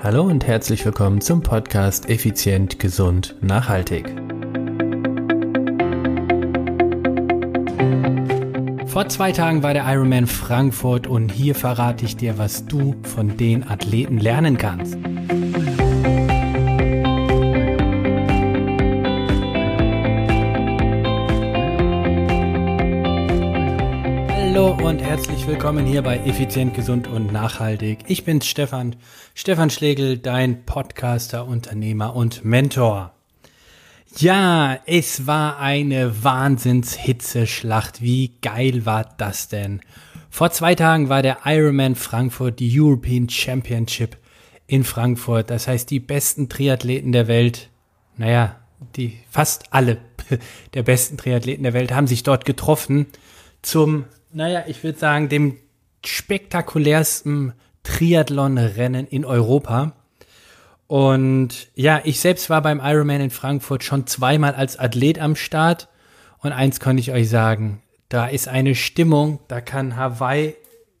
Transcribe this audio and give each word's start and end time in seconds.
Hallo 0.00 0.22
und 0.22 0.46
herzlich 0.46 0.84
willkommen 0.84 1.20
zum 1.20 1.42
Podcast 1.42 2.08
Effizient, 2.08 2.78
Gesund, 2.78 3.34
Nachhaltig. 3.40 4.06
Vor 8.86 9.08
zwei 9.08 9.32
Tagen 9.32 9.64
war 9.64 9.74
der 9.74 9.92
Ironman 9.92 10.28
Frankfurt 10.28 11.08
und 11.08 11.32
hier 11.32 11.56
verrate 11.56 12.04
ich 12.04 12.16
dir, 12.16 12.38
was 12.38 12.64
du 12.66 12.94
von 13.02 13.36
den 13.36 13.68
Athleten 13.68 14.18
lernen 14.18 14.56
kannst. 14.56 14.96
Hallo 24.58 24.76
und 24.88 25.00
herzlich 25.00 25.46
willkommen 25.46 25.86
hier 25.86 26.02
bei 26.02 26.18
Effizient, 26.18 26.74
Gesund 26.74 27.06
und 27.06 27.32
Nachhaltig. 27.32 28.00
Ich 28.08 28.24
bin's 28.24 28.44
Stefan, 28.44 28.96
Stefan 29.32 29.70
Schlegel, 29.70 30.18
dein 30.18 30.64
Podcaster, 30.64 31.46
Unternehmer 31.46 32.16
und 32.16 32.44
Mentor. 32.44 33.14
Ja, 34.16 34.80
es 34.84 35.28
war 35.28 35.60
eine 35.60 36.24
Wahnsinnshitzeschlacht. 36.24 38.02
Wie 38.02 38.32
geil 38.42 38.84
war 38.84 39.08
das 39.16 39.46
denn? 39.46 39.80
Vor 40.28 40.50
zwei 40.50 40.74
Tagen 40.74 41.08
war 41.08 41.22
der 41.22 41.38
Ironman 41.44 41.94
Frankfurt, 41.94 42.58
die 42.58 42.80
European 42.80 43.28
Championship 43.28 44.16
in 44.66 44.82
Frankfurt. 44.82 45.50
Das 45.50 45.68
heißt, 45.68 45.88
die 45.88 46.00
besten 46.00 46.48
Triathleten 46.48 47.12
der 47.12 47.28
Welt, 47.28 47.70
naja, 48.16 48.56
die 48.96 49.18
fast 49.30 49.72
alle 49.72 49.98
der 50.74 50.82
besten 50.82 51.16
Triathleten 51.16 51.62
der 51.62 51.74
Welt 51.74 51.92
haben 51.92 52.08
sich 52.08 52.24
dort 52.24 52.44
getroffen 52.44 53.06
zum 53.62 54.06
naja, 54.32 54.64
ich 54.66 54.82
würde 54.84 54.98
sagen, 54.98 55.28
dem 55.28 55.58
spektakulärsten 56.04 57.52
Triathlon-Rennen 57.82 59.06
in 59.06 59.24
Europa. 59.24 59.92
Und 60.86 61.68
ja, 61.74 62.00
ich 62.04 62.20
selbst 62.20 62.48
war 62.50 62.62
beim 62.62 62.80
Ironman 62.82 63.20
in 63.20 63.30
Frankfurt 63.30 63.84
schon 63.84 64.06
zweimal 64.06 64.54
als 64.54 64.78
Athlet 64.78 65.18
am 65.18 65.36
Start. 65.36 65.88
Und 66.38 66.52
eins 66.52 66.80
kann 66.80 66.98
ich 66.98 67.12
euch 67.12 67.28
sagen, 67.28 67.82
da 68.08 68.26
ist 68.26 68.48
eine 68.48 68.74
Stimmung, 68.74 69.40
da 69.48 69.60
kann 69.60 69.96
Hawaii 69.96 70.54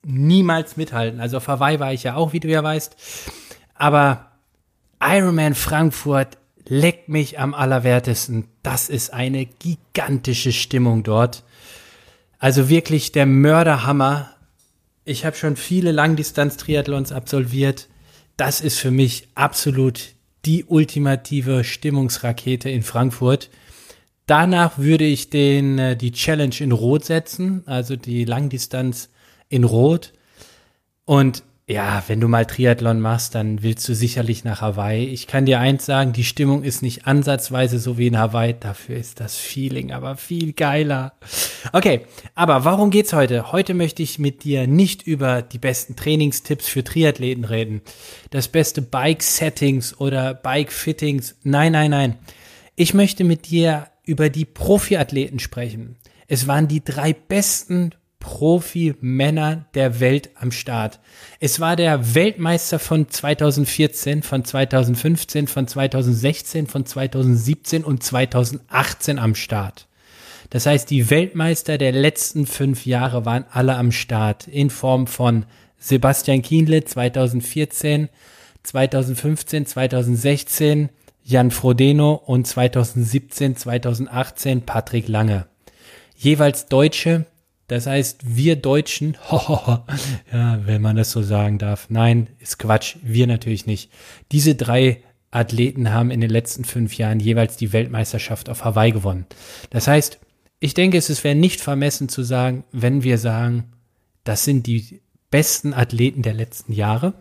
niemals 0.04 0.76
mithalten. 0.76 1.20
Also 1.20 1.38
auf 1.38 1.48
Hawaii 1.48 1.80
war 1.80 1.92
ich 1.92 2.02
ja 2.02 2.16
auch, 2.16 2.32
wie 2.32 2.40
du 2.40 2.48
ja 2.48 2.62
weißt. 2.62 2.96
Aber 3.74 4.32
Ironman 5.00 5.54
Frankfurt 5.54 6.38
leckt 6.66 7.08
mich 7.08 7.38
am 7.38 7.54
allerwertesten. 7.54 8.48
Das 8.62 8.88
ist 8.88 9.12
eine 9.12 9.46
gigantische 9.46 10.52
Stimmung 10.52 11.02
dort. 11.02 11.44
Also 12.38 12.68
wirklich 12.68 13.12
der 13.12 13.26
Mörderhammer. 13.26 14.30
Ich 15.04 15.24
habe 15.24 15.36
schon 15.36 15.56
viele 15.56 15.92
Langdistanz-Triathlons 15.92 17.12
absolviert. 17.12 17.88
Das 18.36 18.60
ist 18.60 18.78
für 18.78 18.90
mich 18.90 19.28
absolut 19.34 20.14
die 20.44 20.64
ultimative 20.64 21.64
Stimmungsrakete 21.64 22.70
in 22.70 22.82
Frankfurt. 22.82 23.50
Danach 24.26 24.78
würde 24.78 25.04
ich 25.04 25.30
den, 25.30 25.78
äh, 25.78 25.96
die 25.96 26.12
Challenge 26.12 26.54
in 26.60 26.72
Rot 26.72 27.04
setzen, 27.04 27.62
also 27.66 27.96
die 27.96 28.24
Langdistanz 28.24 29.08
in 29.48 29.64
Rot. 29.64 30.12
Und 31.06 31.42
ja, 31.70 32.02
wenn 32.06 32.18
du 32.18 32.28
mal 32.28 32.46
Triathlon 32.46 32.98
machst, 32.98 33.34
dann 33.34 33.62
willst 33.62 33.86
du 33.86 33.94
sicherlich 33.94 34.42
nach 34.42 34.62
Hawaii. 34.62 35.04
Ich 35.04 35.26
kann 35.26 35.44
dir 35.44 35.60
eins 35.60 35.84
sagen, 35.84 36.14
die 36.14 36.24
Stimmung 36.24 36.62
ist 36.62 36.80
nicht 36.80 37.06
ansatzweise 37.06 37.78
so 37.78 37.98
wie 37.98 38.06
in 38.06 38.18
Hawaii. 38.18 38.54
Dafür 38.58 38.96
ist 38.96 39.20
das 39.20 39.36
Feeling 39.36 39.92
aber 39.92 40.16
viel 40.16 40.54
geiler. 40.54 41.12
Okay, 41.74 42.06
aber 42.34 42.64
warum 42.64 42.88
geht's 42.88 43.12
heute? 43.12 43.52
Heute 43.52 43.74
möchte 43.74 44.02
ich 44.02 44.18
mit 44.18 44.44
dir 44.44 44.66
nicht 44.66 45.02
über 45.06 45.42
die 45.42 45.58
besten 45.58 45.94
Trainingstipps 45.94 46.66
für 46.66 46.82
Triathleten 46.82 47.44
reden. 47.44 47.82
Das 48.30 48.48
beste 48.48 48.80
Bike-Settings 48.80 50.00
oder 50.00 50.32
Bike-Fittings. 50.32 51.36
Nein, 51.42 51.72
nein, 51.72 51.90
nein. 51.90 52.18
Ich 52.76 52.94
möchte 52.94 53.24
mit 53.24 53.50
dir 53.50 53.88
über 54.04 54.30
die 54.30 54.46
Profiathleten 54.46 55.38
sprechen. 55.38 55.96
Es 56.28 56.46
waren 56.46 56.66
die 56.66 56.82
drei 56.82 57.12
besten 57.12 57.92
Profi-Männer 58.20 59.66
der 59.74 60.00
Welt 60.00 60.30
am 60.34 60.52
Start. 60.52 61.00
Es 61.40 61.60
war 61.60 61.76
der 61.76 62.14
Weltmeister 62.14 62.78
von 62.78 63.08
2014, 63.08 64.22
von 64.22 64.44
2015, 64.44 65.46
von 65.46 65.66
2016, 65.66 66.66
von 66.66 66.84
2017 66.84 67.84
und 67.84 68.02
2018 68.02 69.18
am 69.18 69.34
Start. 69.34 69.86
Das 70.50 70.66
heißt, 70.66 70.90
die 70.90 71.10
Weltmeister 71.10 71.78
der 71.78 71.92
letzten 71.92 72.46
fünf 72.46 72.86
Jahre 72.86 73.24
waren 73.24 73.44
alle 73.50 73.76
am 73.76 73.92
Start 73.92 74.48
in 74.48 74.70
Form 74.70 75.06
von 75.06 75.44
Sebastian 75.78 76.42
Kienle 76.42 76.84
2014, 76.84 78.08
2015, 78.62 79.66
2016, 79.66 80.88
Jan 81.24 81.50
Frodeno 81.50 82.14
und 82.14 82.46
2017, 82.46 83.56
2018 83.56 84.62
Patrick 84.62 85.08
Lange. 85.08 85.46
Jeweils 86.16 86.66
Deutsche, 86.66 87.26
das 87.68 87.86
heißt, 87.86 88.20
wir 88.24 88.56
Deutschen, 88.56 89.16
ja, 89.30 90.60
wenn 90.64 90.82
man 90.82 90.96
das 90.96 91.10
so 91.10 91.22
sagen 91.22 91.58
darf, 91.58 91.88
nein, 91.90 92.28
ist 92.40 92.58
Quatsch, 92.58 92.96
wir 93.02 93.26
natürlich 93.26 93.66
nicht. 93.66 93.90
Diese 94.32 94.54
drei 94.54 95.02
Athleten 95.30 95.92
haben 95.92 96.10
in 96.10 96.22
den 96.22 96.30
letzten 96.30 96.64
fünf 96.64 96.96
Jahren 96.96 97.20
jeweils 97.20 97.58
die 97.58 97.74
Weltmeisterschaft 97.74 98.48
auf 98.48 98.64
Hawaii 98.64 98.90
gewonnen. 98.90 99.26
Das 99.68 99.86
heißt, 99.86 100.18
ich 100.60 100.72
denke, 100.72 100.96
es 100.96 101.22
wäre 101.22 101.34
nicht 101.34 101.60
vermessen 101.60 102.08
zu 102.08 102.22
sagen, 102.22 102.64
wenn 102.72 103.02
wir 103.02 103.18
sagen, 103.18 103.64
das 104.24 104.44
sind 104.44 104.66
die 104.66 105.02
besten 105.30 105.74
Athleten 105.74 106.22
der 106.22 106.34
letzten 106.34 106.72
Jahre. 106.72 107.12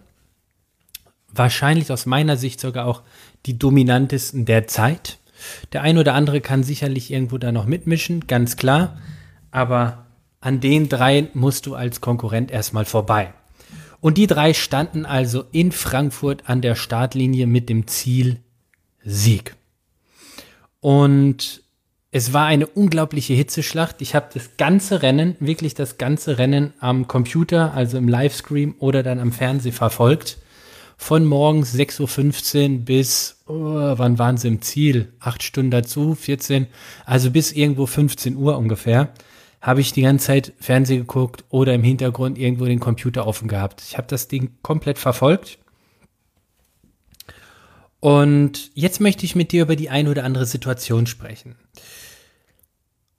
Wahrscheinlich 1.28 1.92
aus 1.92 2.06
meiner 2.06 2.38
Sicht 2.38 2.62
sogar 2.62 2.88
auch 2.88 3.04
die 3.46 3.60
dominantesten 3.60 4.46
der 4.46 4.68
Zeit. 4.68 5.20
Der 5.74 5.82
ein 5.82 5.98
oder 5.98 6.14
andere 6.14 6.40
kann 6.40 6.64
sicherlich 6.64 7.12
irgendwo 7.12 7.38
da 7.38 7.52
noch 7.52 7.66
mitmischen, 7.66 8.28
ganz 8.28 8.56
klar. 8.56 8.98
Aber 9.52 10.07
an 10.40 10.60
den 10.60 10.90
drei 10.90 11.30
musst 11.34 11.66
du 11.66 11.76
als 11.76 12.02
Konkurrent 12.02 12.52
erstmal 12.52 12.86
vorbei. 12.86 13.34
Und 14.00 14.18
die 14.18 14.28
drei 14.28 14.54
standen 14.54 15.06
also 15.06 15.46
in 15.52 15.72
Frankfurt 15.72 16.48
an 16.48 16.62
der 16.62 16.76
Startlinie 16.76 17.48
mit 17.48 17.70
dem 17.70 17.88
Ziel 17.88 18.40
Sieg. 19.04 19.56
Und 20.80 21.64
es 22.12 22.34
war 22.34 22.46
eine 22.46 22.68
unglaubliche 22.68 23.34
Hitzeschlacht. 23.34 24.02
Ich 24.02 24.16
habe 24.16 24.30
das 24.34 24.58
ganze 24.58 25.02
Rennen, 25.02 25.36
wirklich 25.40 25.74
das 25.74 25.98
ganze 25.98 26.38
Rennen 26.38 26.74
am 26.80 27.08
Computer, 27.08 27.74
also 27.74 27.98
im 27.98 28.08
Livestream 28.08 28.76
oder 28.80 29.04
dann 29.04 29.20
am 29.20 29.32
Fernseh 29.32 29.72
verfolgt. 29.72 30.38
Von 30.98 31.26
morgens 31.26 31.76
6.15 31.76 32.72
Uhr 32.72 32.80
bis, 32.80 33.44
oh, 33.48 33.54
wann 33.54 34.18
waren 34.18 34.38
sie 34.38 34.48
im 34.48 34.62
Ziel? 34.62 35.14
Acht 35.20 35.44
Stunden 35.44 35.70
dazu, 35.70 36.16
14, 36.16 36.68
also 37.06 37.30
bis 37.30 37.52
irgendwo 37.52 37.86
15 37.86 38.36
Uhr 38.36 38.58
ungefähr 38.58 39.14
habe 39.68 39.82
ich 39.82 39.92
die 39.92 40.04
ganze 40.04 40.28
Zeit 40.28 40.54
Fernsehen 40.62 41.02
geguckt 41.02 41.44
oder 41.50 41.74
im 41.74 41.84
Hintergrund 41.84 42.38
irgendwo 42.38 42.64
den 42.64 42.80
Computer 42.80 43.28
offen 43.28 43.50
gehabt. 43.50 43.84
Ich 43.86 43.98
habe 43.98 44.08
das 44.08 44.30
Ding 44.30 44.52
komplett 44.62 44.98
verfolgt. 44.98 45.60
Und 48.00 48.72
jetzt 48.76 49.02
möchte 49.02 49.26
ich 49.26 49.36
mit 49.36 49.52
dir 49.52 49.64
über 49.64 49.76
die 49.76 49.90
eine 49.90 50.10
oder 50.10 50.24
andere 50.24 50.46
Situation 50.46 51.06
sprechen. 51.06 51.58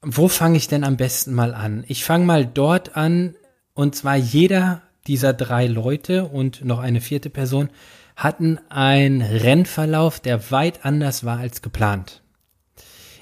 Wo 0.00 0.28
fange 0.28 0.56
ich 0.56 0.68
denn 0.68 0.84
am 0.84 0.96
besten 0.96 1.34
mal 1.34 1.52
an? 1.52 1.84
Ich 1.86 2.02
fange 2.02 2.24
mal 2.24 2.46
dort 2.46 2.96
an, 2.96 3.34
und 3.74 3.94
zwar 3.94 4.16
jeder 4.16 4.80
dieser 5.06 5.34
drei 5.34 5.66
Leute 5.66 6.24
und 6.24 6.64
noch 6.64 6.78
eine 6.78 7.02
vierte 7.02 7.28
Person 7.28 7.68
hatten 8.16 8.58
einen 8.70 9.20
Rennverlauf, 9.20 10.18
der 10.18 10.50
weit 10.50 10.86
anders 10.86 11.24
war 11.24 11.40
als 11.40 11.60
geplant. 11.60 12.22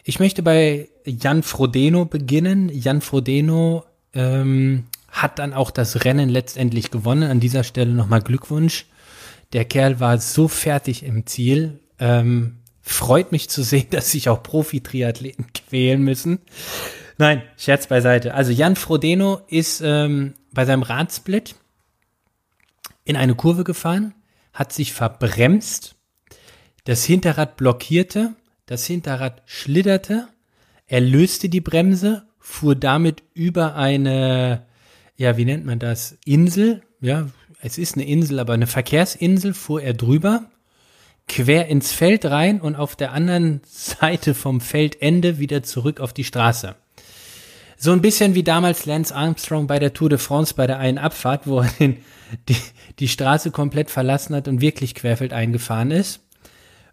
Ich 0.04 0.20
möchte 0.20 0.44
bei 0.44 0.91
Jan 1.06 1.43
Frodeno 1.43 2.05
beginnen. 2.05 2.69
Jan 2.69 3.00
Frodeno 3.00 3.84
ähm, 4.12 4.84
hat 5.09 5.39
dann 5.39 5.55
auch 5.55 5.71
das 5.71 6.05
Rennen 6.05 6.28
letztendlich 6.28 6.91
gewonnen. 6.91 7.31
An 7.31 7.41
dieser 7.41 7.65
Stelle 7.65 7.93
nochmal 7.93 8.21
Glückwunsch. 8.21 8.87
Der 9.53 9.65
Kerl 9.65 10.00
war 10.00 10.19
so 10.19 10.49
fertig 10.49 11.05
im 11.05 11.27
Ziel. 11.27 11.80
Ähm, 11.98 12.59
freut 12.83 13.33
mich 13.33 13.48
zu 13.48 13.63
sehen, 13.63 13.86
dass 13.91 14.10
sich 14.10 14.28
auch 14.28 14.42
Profi-Triathleten 14.42 15.47
quälen 15.53 16.03
müssen. 16.03 16.41
Nein, 17.19 17.42
Scherz 17.57 17.86
beiseite. 17.86 18.34
Also 18.34 18.53
Jan 18.53 18.77
Frodeno 18.77 19.41
ist 19.48 19.80
ähm, 19.83 20.34
bei 20.53 20.66
seinem 20.66 20.83
Radsplit 20.83 21.54
in 23.04 23.16
eine 23.16 23.34
Kurve 23.34 23.65
gefahren, 23.65 24.15
hat 24.53 24.72
sich 24.72 24.92
verbremst, 24.92 25.95
das 26.84 27.04
Hinterrad 27.04 27.57
blockierte 27.57 28.34
das 28.66 28.84
Hinterrad 28.84 29.42
schlitterte, 29.47 30.28
er 30.86 31.00
löste 31.00 31.48
die 31.48 31.60
Bremse, 31.60 32.27
fuhr 32.38 32.74
damit 32.74 33.22
über 33.34 33.74
eine, 33.74 34.66
ja, 35.16 35.36
wie 35.36 35.44
nennt 35.44 35.66
man 35.66 35.78
das, 35.78 36.16
Insel, 36.24 36.83
ja, 37.00 37.27
es 37.60 37.78
ist 37.78 37.97
eine 37.97 38.06
Insel, 38.06 38.38
aber 38.38 38.53
eine 38.53 38.66
Verkehrsinsel, 38.66 39.54
fuhr 39.54 39.83
er 39.83 39.94
drüber, 39.94 40.50
quer 41.28 41.66
ins 41.66 41.92
Feld 41.92 42.24
rein 42.24 42.60
und 42.60 42.77
auf 42.77 42.97
der 42.97 43.12
anderen 43.12 43.62
Seite 43.66 44.34
vom 44.34 44.60
Feldende 44.60 45.38
wieder 45.38 45.62
zurück 45.62 46.00
auf 46.00 46.12
die 46.12 46.24
Straße. 46.24 46.77
So 47.78 47.92
ein 47.92 48.00
bisschen 48.00 48.34
wie 48.34 48.42
damals 48.42 48.86
Lance 48.86 49.15
Armstrong 49.15 49.66
bei 49.66 49.78
der 49.78 49.92
Tour 49.92 50.09
de 50.09 50.18
France 50.18 50.54
bei 50.54 50.66
der 50.66 50.78
einen 50.78 50.97
Abfahrt, 50.97 51.47
wo 51.47 51.60
er 51.60 51.71
den, 51.78 51.98
die, 52.48 52.56
die 52.98 53.09
Straße 53.09 53.50
komplett 53.50 53.91
verlassen 53.91 54.34
hat 54.34 54.48
und 54.48 54.62
wirklich 54.62 54.94
querfeld 54.94 55.34
eingefahren 55.34 55.91
ist. 55.91 56.21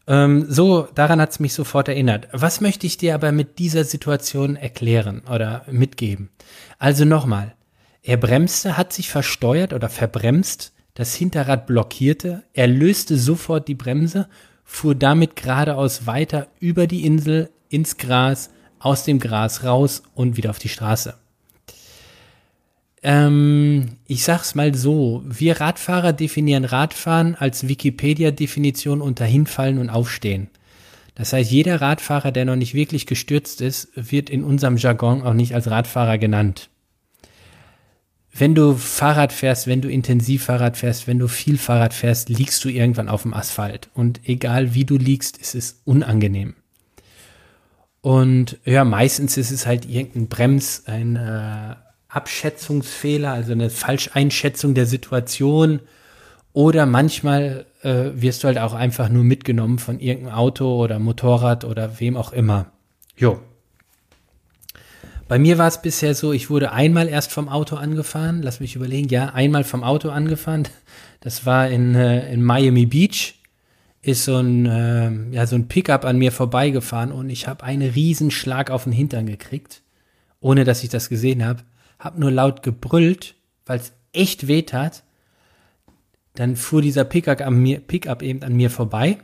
Ähm, 0.06 0.46
so, 0.50 0.88
daran 0.96 1.22
hat 1.22 1.32
es 1.32 1.40
mich 1.40 1.54
sofort 1.54 1.88
erinnert. 1.88 2.28
Was 2.32 2.62
möchte 2.62 2.86
ich 2.86 2.98
dir 2.98 3.16
aber 3.16 3.32
mit 3.32 3.60
dieser 3.60 3.84
Situation 3.84 4.56
erklären 4.56 5.22
oder 5.32 5.66
mitgeben? 5.72 6.30
Also 6.78 7.06
nochmal, 7.06 7.56
er 8.02 8.18
bremste, 8.18 8.76
hat 8.78 8.92
sich 8.92 9.10
versteuert 9.10 9.72
oder 9.72 9.90
verbremst, 9.90 10.74
das 10.94 11.16
Hinterrad 11.16 11.66
blockierte, 11.66 12.44
er 12.54 12.68
löste 12.68 13.18
sofort 13.18 13.68
die 13.68 13.76
Bremse, 13.76 14.28
fuhr 14.64 14.94
damit 14.94 15.36
geradeaus 15.36 16.06
weiter 16.06 16.48
über 16.60 16.86
die 16.86 17.06
Insel 17.06 17.50
ins 17.70 17.98
Gras, 17.98 18.50
aus 18.80 19.06
dem 19.06 19.20
Gras 19.20 19.64
raus 19.64 20.04
und 20.14 20.36
wieder 20.36 20.50
auf 20.50 20.60
die 20.60 20.70
Straße. 20.70 21.16
Ähm, 23.04 23.98
ich 24.08 24.24
sag's 24.24 24.56
mal 24.56 24.74
so, 24.74 25.24
wir 25.26 25.60
Radfahrer 25.60 26.14
definieren 26.14 26.64
Radfahren 26.64 27.36
als 27.36 27.68
Wikipedia-Definition 27.68 29.02
unter 29.02 29.26
Hinfallen 29.26 29.78
und 29.78 29.90
Aufstehen. 29.90 30.48
Das 31.16 31.34
heißt, 31.34 31.52
jeder 31.52 31.82
Radfahrer, 31.82 32.32
der 32.32 32.46
noch 32.46 32.56
nicht 32.56 32.74
wirklich 32.74 33.06
gestürzt 33.06 33.62
ist, 33.62 33.90
wird 33.96 34.30
in 34.30 34.44
unserem 34.44 34.78
Jargon 34.78 35.22
auch 35.22 35.34
nicht 35.34 35.54
als 35.54 35.70
Radfahrer 35.70 36.18
genannt. 36.18 36.70
Wenn 38.36 38.56
du 38.56 38.74
Fahrrad 38.76 39.32
fährst, 39.32 39.68
wenn 39.68 39.82
du 39.82 39.90
intensiv 39.90 40.46
Fahrrad 40.46 40.76
fährst, 40.76 41.06
wenn 41.06 41.20
du 41.20 41.28
viel 41.28 41.60
Fahrrad 41.60 41.94
fährst, 41.94 42.30
liegst 42.30 42.64
du 42.64 42.70
irgendwann 42.70 43.10
auf 43.10 43.22
dem 43.22 43.34
Asphalt. 43.34 43.90
Und 43.94 44.22
egal 44.24 44.74
wie 44.74 44.86
du 44.86 44.98
liegst, 44.98 45.38
ist 45.38 45.54
es 45.54 45.82
unangenehm. 45.86 46.56
Und 48.02 48.58
ja, 48.66 48.84
meistens 48.86 49.38
ist 49.38 49.52
es 49.52 49.68
halt 49.68 49.86
irgendein 49.86 50.30
Brems, 50.30 50.84
ein 50.88 51.16
äh, 51.16 51.76
Abschätzungsfehler, 52.14 53.32
also 53.32 53.52
eine 53.52 53.70
Falscheinschätzung 53.70 54.74
der 54.74 54.86
Situation. 54.86 55.80
Oder 56.54 56.86
manchmal 56.86 57.66
äh, 57.82 58.12
wirst 58.14 58.44
du 58.44 58.48
halt 58.48 58.60
auch 58.60 58.74
einfach 58.74 59.10
nur 59.10 59.24
mitgenommen 59.24 59.80
von 59.80 60.00
irgendeinem 60.00 60.36
Auto 60.36 60.76
oder 60.84 61.00
Motorrad 61.00 61.66
oder 61.66 62.00
wem 62.00 62.16
auch 62.16 62.32
immer. 62.32 62.68
Jo. 63.18 63.40
Bei 65.28 65.40
mir 65.40 65.58
war 65.58 65.68
es 65.68 65.82
bisher 65.82 66.14
so, 66.14 66.32
ich 66.32 66.52
wurde 66.52 66.72
einmal 66.72 67.08
erst 67.08 67.32
vom 67.32 67.50
Auto 67.50 67.76
angefahren. 67.76 68.44
Lass 68.44 68.60
mich 68.60 68.76
überlegen. 68.76 69.10
Ja, 69.10 69.30
einmal 69.30 69.64
vom 69.64 69.84
Auto 69.84 70.10
angefahren. 70.10 70.68
Das 71.22 71.46
war 71.46 71.70
in, 71.70 71.96
äh, 71.96 72.32
in 72.32 72.44
Miami 72.44 72.86
Beach 72.86 73.36
ist 74.04 74.26
so 74.26 74.36
ein, 74.36 74.66
äh, 74.66 75.34
ja, 75.34 75.48
so 75.48 75.56
ein 75.56 75.70
Pickup 75.70 76.04
an 76.04 76.18
mir 76.18 76.34
vorbeigefahren 76.34 77.12
und 77.12 77.30
ich 77.30 77.48
habe 77.48 77.64
einen 77.64 77.90
Riesenschlag 77.90 78.70
auf 78.70 78.84
den 78.84 78.92
Hintern 78.92 79.26
gekriegt, 79.26 79.82
ohne 80.42 80.66
dass 80.66 80.84
ich 80.84 80.90
das 80.90 81.08
gesehen 81.08 81.46
habe. 81.46 81.64
Hab 82.00 82.18
nur 82.18 82.32
laut 82.32 82.64
gebrüllt, 82.64 83.36
weil 83.66 83.80
es 83.80 83.94
echt 84.12 84.48
weh 84.48 84.64
tat. 84.64 85.04
Dann 86.36 86.56
fuhr 86.56 86.82
dieser 86.82 87.04
Pickup, 87.06 87.42
an 87.42 87.56
mir, 87.62 87.80
Pickup 87.80 88.22
eben 88.24 88.44
an 88.44 88.56
mir 88.56 88.70
vorbei, 88.70 89.20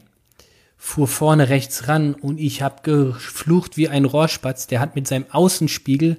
fuhr 0.77 1.07
vorne 1.07 1.49
rechts 1.49 1.87
ran 1.87 2.13
und 2.13 2.39
ich 2.39 2.61
habe 2.61 2.83
geflucht 2.83 3.77
wie 3.77 3.89
ein 3.89 4.05
Rohrspatz. 4.05 4.67
Der 4.67 4.79
hat 4.79 4.95
mit 4.95 5.07
seinem 5.07 5.25
Außenspiegel, 5.31 6.17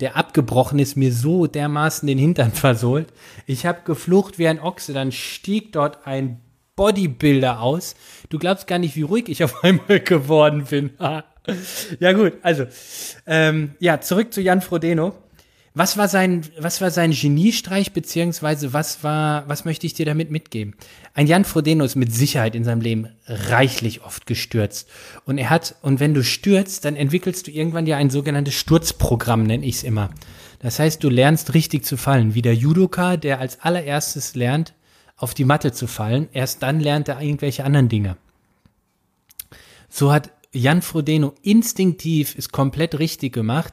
der 0.00 0.16
abgebrochen 0.16 0.78
ist, 0.78 0.96
mir 0.96 1.12
so 1.12 1.46
dermaßen 1.46 2.06
den 2.06 2.18
Hintern 2.18 2.52
versohlt. 2.52 3.12
Ich 3.46 3.66
habe 3.66 3.82
geflucht 3.84 4.38
wie 4.38 4.48
ein 4.48 4.60
Ochse. 4.60 4.92
Dann 4.92 5.12
stieg 5.12 5.72
dort 5.72 6.06
ein 6.06 6.40
Bodybuilder 6.76 7.60
aus. 7.60 7.94
Du 8.30 8.38
glaubst 8.38 8.66
gar 8.66 8.78
nicht, 8.78 8.96
wie 8.96 9.02
ruhig 9.02 9.28
ich 9.28 9.44
auf 9.44 9.62
einmal 9.64 10.00
geworden 10.00 10.64
bin. 10.64 10.90
ja 12.00 12.12
gut, 12.12 12.34
also 12.42 12.66
ähm, 13.26 13.74
ja 13.78 14.00
zurück 14.00 14.32
zu 14.32 14.40
Jan 14.40 14.62
Frodeno. 14.62 15.14
Was 15.74 15.96
war 15.96 16.06
sein, 16.06 16.42
was 16.58 16.82
war 16.82 16.90
sein 16.90 17.12
Geniestreich 17.12 17.92
beziehungsweise 17.92 18.74
was 18.74 19.02
war, 19.02 19.48
was 19.48 19.64
möchte 19.64 19.86
ich 19.86 19.94
dir 19.94 20.04
damit 20.04 20.30
mitgeben? 20.30 20.74
Ein 21.14 21.26
Jan 21.26 21.46
Frodeno 21.46 21.82
ist 21.82 21.96
mit 21.96 22.12
Sicherheit 22.12 22.54
in 22.54 22.64
seinem 22.64 22.82
Leben 22.82 23.08
reichlich 23.26 24.04
oft 24.04 24.26
gestürzt 24.26 24.86
und 25.24 25.38
er 25.38 25.48
hat 25.48 25.76
und 25.80 25.98
wenn 25.98 26.12
du 26.12 26.22
stürzt, 26.22 26.84
dann 26.84 26.94
entwickelst 26.94 27.46
du 27.46 27.50
irgendwann 27.50 27.86
ja 27.86 27.96
ein 27.96 28.10
sogenanntes 28.10 28.54
Sturzprogramm, 28.54 29.44
nenne 29.44 29.64
ich 29.64 29.76
es 29.76 29.82
immer. 29.82 30.10
Das 30.58 30.78
heißt, 30.78 31.02
du 31.02 31.08
lernst 31.08 31.54
richtig 31.54 31.86
zu 31.86 31.96
fallen, 31.96 32.34
wie 32.34 32.42
der 32.42 32.54
Judoka, 32.54 33.16
der 33.16 33.40
als 33.40 33.60
allererstes 33.60 34.34
lernt, 34.34 34.74
auf 35.16 35.32
die 35.32 35.46
Matte 35.46 35.72
zu 35.72 35.86
fallen. 35.86 36.28
Erst 36.32 36.62
dann 36.62 36.80
lernt 36.80 37.08
er 37.08 37.20
irgendwelche 37.20 37.64
anderen 37.64 37.88
Dinge. 37.88 38.18
So 39.88 40.12
hat 40.12 40.30
Jan 40.52 40.82
Frodeno 40.82 41.32
instinktiv 41.42 42.34
ist 42.34 42.52
komplett 42.52 42.98
richtig 42.98 43.32
gemacht, 43.32 43.72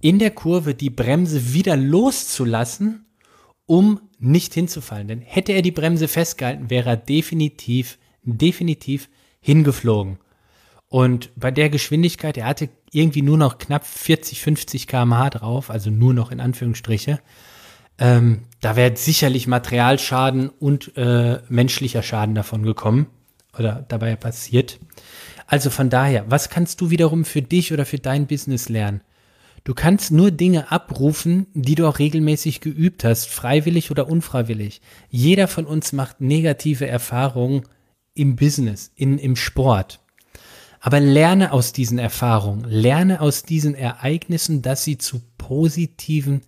in 0.00 0.18
der 0.18 0.30
Kurve 0.30 0.74
die 0.74 0.90
Bremse 0.90 1.52
wieder 1.52 1.76
loszulassen, 1.76 3.06
um 3.66 4.00
nicht 4.18 4.54
hinzufallen. 4.54 5.08
Denn 5.08 5.20
hätte 5.20 5.52
er 5.52 5.62
die 5.62 5.70
Bremse 5.70 6.08
festgehalten, 6.08 6.70
wäre 6.70 6.90
er 6.90 6.96
definitiv, 6.96 7.98
definitiv 8.22 9.08
hingeflogen. 9.40 10.18
Und 10.88 11.30
bei 11.36 11.50
der 11.50 11.68
Geschwindigkeit, 11.68 12.36
er 12.38 12.46
hatte 12.46 12.70
irgendwie 12.92 13.22
nur 13.22 13.36
noch 13.36 13.58
knapp 13.58 13.86
40, 13.86 14.40
50 14.40 14.86
kmh 14.86 15.30
drauf, 15.30 15.70
also 15.70 15.90
nur 15.90 16.14
noch 16.14 16.30
in 16.30 16.40
Anführungsstriche. 16.40 17.20
Ähm, 17.98 18.42
da 18.60 18.76
wäre 18.76 18.96
sicherlich 18.96 19.46
Materialschaden 19.46 20.48
und 20.48 20.96
äh, 20.96 21.40
menschlicher 21.48 22.02
Schaden 22.02 22.34
davon 22.34 22.62
gekommen 22.62 23.06
oder 23.58 23.84
dabei 23.88 24.16
passiert. 24.16 24.78
Also 25.46 25.68
von 25.70 25.90
daher, 25.90 26.30
was 26.30 26.48
kannst 26.48 26.80
du 26.80 26.90
wiederum 26.90 27.24
für 27.24 27.42
dich 27.42 27.72
oder 27.72 27.84
für 27.84 27.98
dein 27.98 28.26
Business 28.26 28.68
lernen? 28.68 29.02
Du 29.64 29.74
kannst 29.74 30.10
nur 30.10 30.30
Dinge 30.30 30.70
abrufen, 30.70 31.46
die 31.54 31.74
du 31.74 31.86
auch 31.86 31.98
regelmäßig 31.98 32.60
geübt 32.60 33.04
hast, 33.04 33.28
freiwillig 33.28 33.90
oder 33.90 34.08
unfreiwillig. 34.08 34.80
Jeder 35.10 35.48
von 35.48 35.66
uns 35.66 35.92
macht 35.92 36.20
negative 36.20 36.86
Erfahrungen 36.86 37.62
im 38.14 38.36
Business, 38.36 38.90
in, 38.94 39.18
im 39.18 39.36
Sport. 39.36 40.00
Aber 40.80 41.00
lerne 41.00 41.52
aus 41.52 41.72
diesen 41.72 41.98
Erfahrungen, 41.98 42.64
lerne 42.64 43.20
aus 43.20 43.42
diesen 43.42 43.74
Ereignissen, 43.74 44.62
dass 44.62 44.84
sie 44.84 44.96
zu 44.96 45.20
positiven 45.36 46.42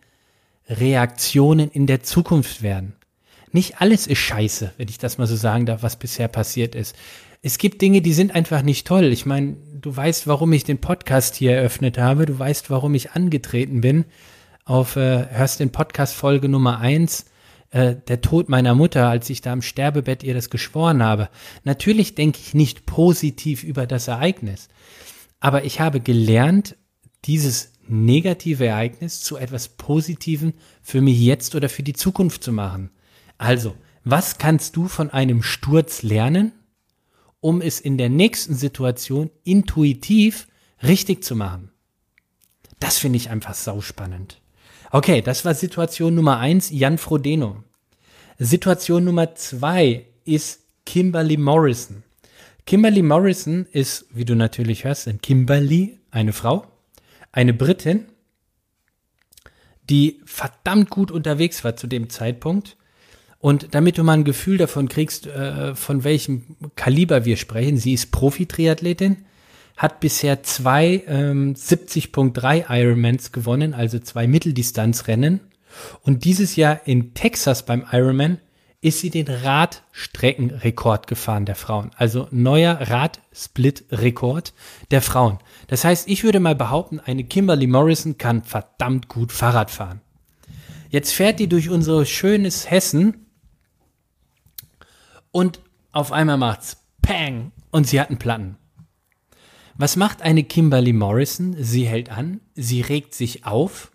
Reaktionen 0.68 1.70
in 1.70 1.86
der 1.86 2.02
Zukunft 2.02 2.62
werden. 2.62 2.94
Nicht 3.52 3.80
alles 3.80 4.06
ist 4.06 4.18
scheiße, 4.18 4.72
wenn 4.76 4.88
ich 4.88 4.98
das 4.98 5.18
mal 5.18 5.26
so 5.26 5.34
sagen 5.34 5.66
darf, 5.66 5.82
was 5.82 5.96
bisher 5.96 6.28
passiert 6.28 6.76
ist. 6.76 6.94
Es 7.42 7.56
gibt 7.56 7.80
Dinge, 7.80 8.02
die 8.02 8.12
sind 8.12 8.34
einfach 8.34 8.60
nicht 8.60 8.86
toll. 8.86 9.04
Ich 9.04 9.24
meine, 9.24 9.56
du 9.80 9.96
weißt, 9.96 10.26
warum 10.26 10.52
ich 10.52 10.64
den 10.64 10.78
Podcast 10.78 11.36
hier 11.36 11.52
eröffnet 11.52 11.96
habe. 11.96 12.26
Du 12.26 12.38
weißt, 12.38 12.68
warum 12.68 12.94
ich 12.94 13.12
angetreten 13.12 13.80
bin. 13.80 14.04
Auf 14.66 14.96
äh, 14.96 15.26
hörst 15.30 15.58
den 15.58 15.72
Podcast 15.72 16.14
Folge 16.14 16.50
Nummer 16.50 16.80
eins, 16.80 17.24
äh, 17.70 17.96
der 18.08 18.20
Tod 18.20 18.50
meiner 18.50 18.74
Mutter, 18.74 19.08
als 19.08 19.30
ich 19.30 19.40
da 19.40 19.52
am 19.52 19.62
Sterbebett 19.62 20.22
ihr 20.22 20.34
das 20.34 20.50
geschworen 20.50 21.02
habe. 21.02 21.30
Natürlich 21.64 22.14
denke 22.14 22.38
ich 22.42 22.52
nicht 22.52 22.84
positiv 22.84 23.64
über 23.64 23.86
das 23.86 24.06
Ereignis, 24.06 24.68
aber 25.40 25.64
ich 25.64 25.80
habe 25.80 26.00
gelernt, 26.00 26.76
dieses 27.24 27.72
negative 27.88 28.66
Ereignis 28.66 29.22
zu 29.22 29.38
etwas 29.38 29.68
Positiven 29.68 30.52
für 30.82 31.00
mich 31.00 31.18
jetzt 31.18 31.54
oder 31.54 31.70
für 31.70 31.82
die 31.82 31.94
Zukunft 31.94 32.44
zu 32.44 32.52
machen. 32.52 32.90
Also, 33.38 33.74
was 34.04 34.36
kannst 34.36 34.76
du 34.76 34.88
von 34.88 35.10
einem 35.10 35.42
Sturz 35.42 36.02
lernen, 36.02 36.52
um 37.40 37.60
es 37.60 37.80
in 37.80 37.98
der 37.98 38.08
nächsten 38.08 38.54
Situation 38.54 39.30
intuitiv 39.44 40.46
richtig 40.82 41.24
zu 41.24 41.36
machen? 41.36 41.70
Das 42.78 42.98
finde 42.98 43.16
ich 43.18 43.30
einfach 43.30 43.54
sauspannend. 43.54 44.40
Okay, 44.90 45.22
das 45.22 45.44
war 45.44 45.54
Situation 45.54 46.14
Nummer 46.14 46.38
eins, 46.38 46.70
Jan 46.70 46.98
Frodeno. 46.98 47.62
Situation 48.38 49.04
Nummer 49.04 49.34
zwei 49.34 50.06
ist 50.24 50.60
Kimberly 50.86 51.36
Morrison. 51.36 52.02
Kimberly 52.66 53.02
Morrison 53.02 53.66
ist, 53.72 54.06
wie 54.10 54.24
du 54.24 54.34
natürlich 54.34 54.84
hörst, 54.84 55.08
ein 55.08 55.20
Kimberly, 55.20 55.98
eine 56.10 56.32
Frau, 56.32 56.66
eine 57.32 57.52
Britin, 57.52 58.06
die 59.88 60.20
verdammt 60.24 60.90
gut 60.90 61.10
unterwegs 61.10 61.64
war 61.64 61.76
zu 61.76 61.86
dem 61.86 62.10
Zeitpunkt. 62.10 62.76
Und 63.40 63.74
damit 63.74 63.96
du 63.96 64.04
mal 64.04 64.12
ein 64.12 64.24
Gefühl 64.24 64.58
davon 64.58 64.88
kriegst, 64.88 65.26
äh, 65.26 65.74
von 65.74 66.04
welchem 66.04 66.56
Kaliber 66.76 67.24
wir 67.24 67.38
sprechen, 67.38 67.78
sie 67.78 67.94
ist 67.94 68.12
Profi-Triathletin, 68.12 69.24
hat 69.78 70.00
bisher 70.00 70.42
zwei 70.42 71.02
ähm, 71.06 71.54
70.3 71.54 72.66
Ironmans 72.68 73.32
gewonnen, 73.32 73.72
also 73.72 73.98
zwei 73.98 74.26
Mitteldistanzrennen. 74.26 75.40
Und 76.02 76.24
dieses 76.24 76.56
Jahr 76.56 76.82
in 76.84 77.14
Texas 77.14 77.64
beim 77.64 77.86
Ironman 77.90 78.38
ist 78.82 79.00
sie 79.00 79.08
den 79.08 79.28
Radstreckenrekord 79.28 81.06
gefahren 81.06 81.46
der 81.46 81.54
Frauen. 81.54 81.90
Also 81.96 82.28
neuer 82.30 82.78
Radsplit-Rekord 82.80 84.52
der 84.90 85.00
Frauen. 85.00 85.38
Das 85.66 85.84
heißt, 85.84 86.08
ich 86.08 86.24
würde 86.24 86.40
mal 86.40 86.54
behaupten, 86.54 87.00
eine 87.00 87.24
Kimberly 87.24 87.66
Morrison 87.66 88.18
kann 88.18 88.42
verdammt 88.42 89.08
gut 89.08 89.32
Fahrrad 89.32 89.70
fahren. 89.70 90.00
Jetzt 90.90 91.12
fährt 91.12 91.38
die 91.40 91.48
durch 91.48 91.70
unser 91.70 92.04
schönes 92.04 92.70
Hessen 92.70 93.29
und 95.32 95.60
auf 95.92 96.12
einmal 96.12 96.36
macht's 96.36 96.78
Pang 97.02 97.52
und 97.70 97.86
sie 97.86 98.00
hat 98.00 98.08
einen 98.08 98.18
Platten. 98.18 98.56
Was 99.76 99.96
macht 99.96 100.22
eine 100.22 100.44
Kimberly 100.44 100.92
Morrison? 100.92 101.56
Sie 101.58 101.86
hält 101.86 102.10
an, 102.10 102.40
sie 102.54 102.82
regt 102.82 103.14
sich 103.14 103.46
auf, 103.46 103.92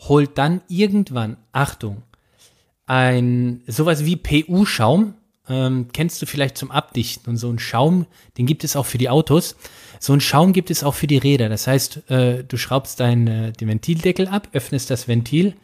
holt 0.00 0.36
dann 0.36 0.60
irgendwann, 0.68 1.38
Achtung, 1.52 2.02
ein 2.86 3.62
sowas 3.66 4.04
wie 4.04 4.16
PU-Schaum, 4.16 5.14
ähm, 5.48 5.88
kennst 5.92 6.20
du 6.20 6.26
vielleicht 6.26 6.56
zum 6.56 6.70
Abdichten 6.70 7.30
und 7.30 7.36
so 7.36 7.50
ein 7.50 7.58
Schaum, 7.58 8.06
den 8.38 8.46
gibt 8.46 8.64
es 8.64 8.76
auch 8.76 8.86
für 8.86 8.98
die 8.98 9.08
Autos. 9.08 9.56
So 10.00 10.12
ein 10.12 10.20
Schaum 10.20 10.52
gibt 10.52 10.70
es 10.70 10.84
auch 10.84 10.94
für 10.94 11.06
die 11.06 11.18
Räder. 11.18 11.48
Das 11.48 11.66
heißt, 11.66 12.10
äh, 12.10 12.44
du 12.44 12.56
schraubst 12.56 13.00
deinen 13.00 13.26
äh, 13.26 13.52
den 13.52 13.68
Ventildeckel 13.68 14.28
ab, 14.28 14.48
öffnest 14.52 14.90
das 14.90 15.08
Ventil, 15.08 15.54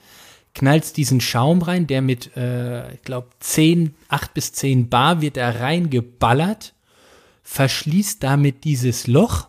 knallst 0.54 0.96
diesen 0.96 1.20
Schaum 1.20 1.62
rein, 1.62 1.86
der 1.86 2.02
mit, 2.02 2.36
äh, 2.36 2.94
ich 2.94 3.02
glaube, 3.02 3.28
10, 3.40 3.94
8 4.08 4.34
bis 4.34 4.52
10 4.52 4.88
Bar 4.88 5.20
wird 5.20 5.36
da 5.36 5.50
reingeballert, 5.50 6.74
verschließt 7.42 8.22
damit 8.22 8.64
dieses 8.64 9.06
Loch, 9.06 9.48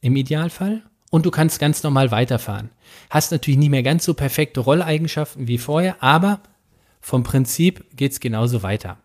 im 0.00 0.16
Idealfall, 0.16 0.82
und 1.10 1.26
du 1.26 1.30
kannst 1.30 1.58
ganz 1.58 1.82
normal 1.82 2.10
weiterfahren. 2.10 2.70
Hast 3.10 3.32
natürlich 3.32 3.58
nie 3.58 3.68
mehr 3.68 3.82
ganz 3.82 4.04
so 4.04 4.14
perfekte 4.14 4.60
Rolleigenschaften 4.60 5.48
wie 5.48 5.58
vorher, 5.58 6.02
aber 6.02 6.40
vom 7.00 7.22
Prinzip 7.22 7.84
geht's 7.96 8.20
genauso 8.20 8.62
weiter. 8.62 8.98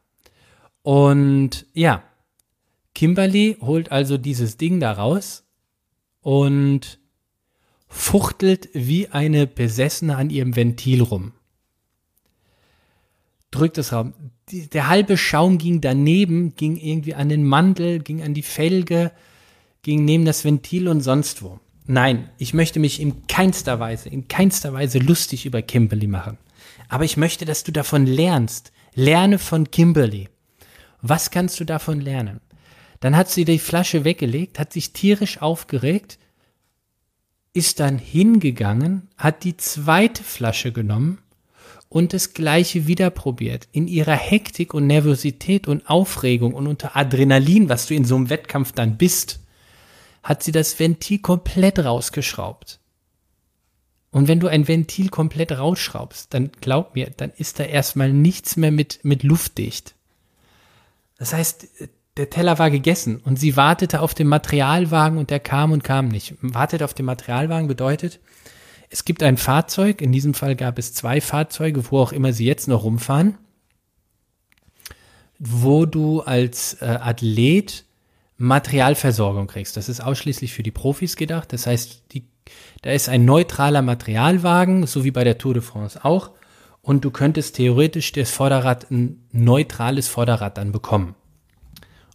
Und 0.84 1.66
ja, 1.74 2.04
Kimberly 2.94 3.58
holt 3.60 3.92
also 3.92 4.18
dieses 4.18 4.58
Ding 4.58 4.80
da 4.80 4.92
raus 4.92 5.44
und 6.22 7.00
fuchtelt 7.96 8.70
wie 8.74 9.08
eine 9.08 9.48
Besessene 9.48 10.18
an 10.18 10.30
ihrem 10.30 10.56
Ventil 10.56 11.02
rum. 11.02 11.32
Drückt 13.52 13.78
es 13.78 13.94
raum. 13.94 14.14
der 14.52 14.90
halbe 14.90 15.18
Schaum 15.18 15.58
ging 15.58 15.80
daneben, 15.80 16.56
ging 16.56 16.76
irgendwie 16.76 17.16
an 17.16 17.30
den 17.30 17.46
Mantel, 17.46 18.00
ging 18.00 18.22
an 18.22 18.34
die 18.34 18.44
Felge, 18.44 19.12
ging 19.82 20.04
neben 20.04 20.26
das 20.26 20.44
Ventil 20.44 20.90
und 20.90 21.02
sonst 21.02 21.42
wo. 21.42 21.60
Nein, 21.88 22.30
ich 22.38 22.54
möchte 22.54 22.80
mich 22.80 23.00
in 23.00 23.28
keinster 23.28 23.80
Weise, 23.80 24.10
in 24.10 24.28
keinster 24.28 24.74
Weise 24.74 25.00
lustig 25.00 25.46
über 25.46 25.62
Kimberly 25.62 26.08
machen. 26.08 26.38
Aber 26.90 27.06
ich 27.06 27.16
möchte, 27.16 27.46
dass 27.46 27.64
du 27.64 27.72
davon 27.72 28.06
lernst. 28.06 28.74
Lerne 28.94 29.40
von 29.40 29.72
Kimberly. 29.72 30.28
Was 31.02 31.32
kannst 31.32 31.60
du 31.60 31.64
davon 31.64 32.02
lernen? 32.02 32.42
Dann 33.00 33.16
hat 33.16 33.30
sie 33.30 33.46
die 33.46 33.60
Flasche 33.60 34.04
weggelegt, 34.04 34.60
hat 34.60 34.74
sich 34.74 34.92
tierisch 34.92 35.42
aufgeregt, 35.42 36.20
ist 37.56 37.80
dann 37.80 37.98
hingegangen, 37.98 39.08
hat 39.18 39.46
die 39.46 39.56
zweite 39.56 40.24
Flasche 40.24 40.74
genommen 40.74 41.20
und 41.88 42.12
das 42.12 42.34
gleiche 42.34 42.86
wieder 42.86 43.10
probiert. 43.10 43.70
In 43.72 43.88
ihrer 43.88 44.16
Hektik 44.16 44.74
und 44.74 44.88
Nervosität 44.88 45.68
und 45.68 45.90
Aufregung 45.90 46.54
und 46.54 46.68
unter 46.68 46.98
Adrenalin, 46.98 47.70
was 47.70 47.88
du 47.88 47.96
in 47.96 48.04
so 48.04 48.18
einem 48.18 48.30
Wettkampf 48.30 48.74
dann 48.74 48.98
bist, 48.98 49.40
hat 50.22 50.44
sie 50.44 50.52
das 50.52 50.78
Ventil 50.80 51.20
komplett 51.20 51.80
rausgeschraubt. 51.80 52.80
Und 54.12 54.28
wenn 54.28 54.42
du 54.42 54.48
ein 54.48 54.68
Ventil 54.68 55.08
komplett 55.10 55.54
rausschraubst, 55.54 56.34
dann 56.34 56.52
glaub 56.60 56.96
mir, 56.96 57.10
dann 57.16 57.32
ist 57.38 57.60
da 57.60 57.64
erstmal 57.64 58.12
nichts 58.12 58.58
mehr 58.58 58.72
mit, 58.72 59.00
mit 59.04 59.24
Luft 59.24 59.58
dicht. 59.58 59.96
Das 61.18 61.32
heißt, 61.32 61.68
der 62.18 62.30
Teller 62.30 62.60
war 62.60 62.70
gegessen 62.70 63.18
und 63.18 63.38
sie 63.38 63.58
wartete 63.58 64.02
auf 64.02 64.14
den 64.14 64.28
Materialwagen 64.28 65.18
und 65.18 65.30
der 65.30 65.40
kam 65.40 65.72
und 65.72 65.84
kam 65.84 66.08
nicht. 66.08 66.36
Wartet 66.42 66.82
auf 66.82 66.94
den 66.94 67.06
Materialwagen 67.06 67.68
bedeutet, 67.68 68.20
es 68.90 69.04
gibt 69.04 69.24
ein 69.24 69.38
Fahrzeug, 69.38 70.02
in 70.02 70.12
diesem 70.12 70.34
Fall 70.34 70.56
gab 70.56 70.80
es 70.80 70.94
zwei 70.94 71.20
Fahrzeuge, 71.20 71.92
wo 71.92 72.00
auch 72.00 72.14
immer 72.14 72.32
sie 72.32 72.46
jetzt 72.46 72.68
noch 72.68 72.84
rumfahren, 72.84 73.38
wo 75.40 75.86
du 75.86 76.22
als 76.22 76.76
äh, 76.82 76.86
Athlet 76.86 77.84
Materialversorgung 78.38 79.48
kriegst. 79.48 79.78
Das 79.78 79.90
ist 79.90 80.02
ausschließlich 80.02 80.54
für 80.54 80.64
die 80.64 80.72
Profis 80.72 81.16
gedacht. 81.16 81.52
Das 81.54 81.68
heißt, 81.68 82.04
die, 82.12 82.26
da 82.82 82.92
ist 82.92 83.10
ein 83.10 83.26
neutraler 83.26 83.82
Materialwagen, 83.82 84.88
so 84.88 85.04
wie 85.04 85.12
bei 85.12 85.24
der 85.24 85.38
Tour 85.38 85.54
de 85.54 85.64
France 85.64 86.04
auch. 86.04 86.32
Und 86.82 87.04
du 87.04 87.12
könntest 87.12 87.56
theoretisch 87.56 88.12
das 88.12 88.30
Vorderrad, 88.32 88.92
ein 88.92 89.26
neutrales 89.32 90.08
Vorderrad 90.08 90.58
dann 90.58 90.72
bekommen. 90.72 91.16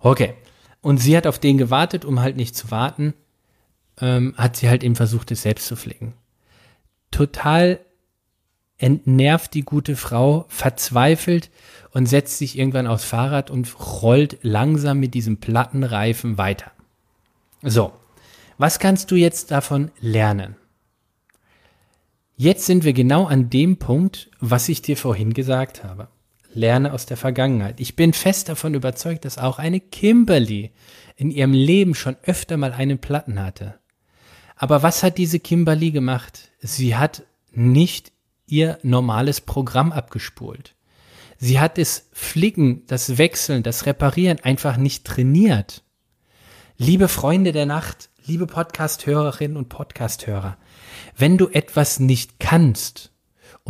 Okay. 0.01 0.35
Und 0.83 0.99
sie 0.99 1.17
hat 1.17 1.27
auf 1.27 1.39
den 1.39 1.59
gewartet, 1.59 2.05
um 2.05 2.21
halt 2.21 2.37
nicht 2.37 2.57
zu 2.57 2.71
warten, 2.71 3.15
ähm, 4.01 4.35
hat 4.37 4.57
sie 4.57 4.69
halt 4.69 4.83
eben 4.83 4.97
versucht, 4.97 5.31
es 5.31 5.43
selbst 5.43 5.67
zu 5.67 5.77
flicken. 5.77 6.15
Total 7.11 7.81
entnervt 8.79 9.53
die 9.53 9.63
gute 9.63 9.95
Frau, 9.95 10.47
verzweifelt 10.49 11.51
und 11.93 12.07
setzt 12.07 12.39
sich 12.39 12.59
irgendwann 12.59 12.87
aufs 12.87 13.05
Fahrrad 13.05 13.51
und 13.51 13.79
rollt 14.03 14.39
langsam 14.43 14.99
mit 15.01 15.13
diesem 15.13 15.37
Plattenreifen 15.37 16.39
weiter. 16.39 16.71
So, 17.63 17.93
was 18.57 18.79
kannst 18.79 19.11
du 19.11 19.17
jetzt 19.17 19.51
davon 19.51 19.91
lernen? 20.01 20.57
Jetzt 22.37 22.65
sind 22.65 22.85
wir 22.85 22.95
genau 22.95 23.27
an 23.27 23.51
dem 23.51 23.77
Punkt, 23.77 24.31
was 24.41 24.71
ich 24.71 24.81
dir 24.81 24.97
vorhin 24.97 25.35
gesagt 25.35 25.85
habe. 25.85 26.09
Lerne 26.53 26.93
aus 26.93 27.07
der 27.07 27.17
Vergangenheit. 27.17 27.81
Ich 27.81 27.97
bin 27.97 28.13
fest 28.13 28.49
davon 28.49 28.75
überzeugt, 28.75 29.25
dass 29.25 29.39
auch 29.39 29.59
eine 29.59 29.81
Kimberly 29.81 30.73
in 31.17 31.31
ihrem 31.31 31.53
Leben 31.53 31.95
schon 31.95 32.17
öfter 32.25 32.57
mal 32.57 32.73
einen 32.73 32.99
Platten 32.99 33.41
hatte. 33.41 33.79
Aber 34.57 34.83
was 34.83 35.03
hat 35.03 35.19
diese 35.19 35.41
Kimberly 35.41 35.91
gemacht? 35.91 36.51
Sie 36.61 36.97
hat 36.97 37.23
nicht 37.53 38.13
ihr 38.47 38.79
normales 38.83 39.41
Programm 39.41 39.93
abgespult. 39.93 40.75
Sie 41.39 41.61
hat 41.61 41.79
das 41.79 42.09
Flicken, 42.13 42.85
das 42.87 43.17
Wechseln, 43.17 43.63
das 43.63 43.87
Reparieren 43.87 44.41
einfach 44.41 44.77
nicht 44.77 45.07
trainiert. 45.07 45.83
Liebe 46.77 47.09
Freunde 47.09 47.53
der 47.53 47.67
Nacht, 47.67 48.11
liebe 48.27 48.47
Podcast-Hörerinnen 48.47 49.57
und 49.57 49.69
Podcast-Hörer, 49.69 50.59
wenn 51.17 51.39
du 51.39 51.49
etwas 51.49 52.01
nicht 52.01 52.41
kannst 52.41 53.13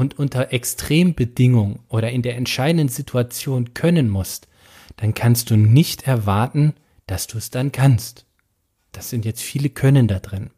und 0.01 0.19
unter 0.19 0.51
Extrembedingungen 0.51 1.81
oder 1.91 2.11
in 2.11 2.23
der 2.23 2.39
entscheidenden 2.39 2.89
Situation 2.89 3.75
können 3.75 4.09
musst, 4.09 4.49
dann 4.97 5.13
kannst 5.13 5.51
du 5.51 5.59
nicht 5.59 6.07
erwarten, 6.07 6.73
dass 7.07 7.27
du 7.27 7.37
es 7.37 7.51
dann 7.51 7.71
kannst. 7.71 8.25
Das 8.93 9.11
sind 9.11 9.27
jetzt 9.27 9.43
viele 9.43 9.69
Können 9.69 10.09
da 10.09 10.19
drin. 10.19 10.49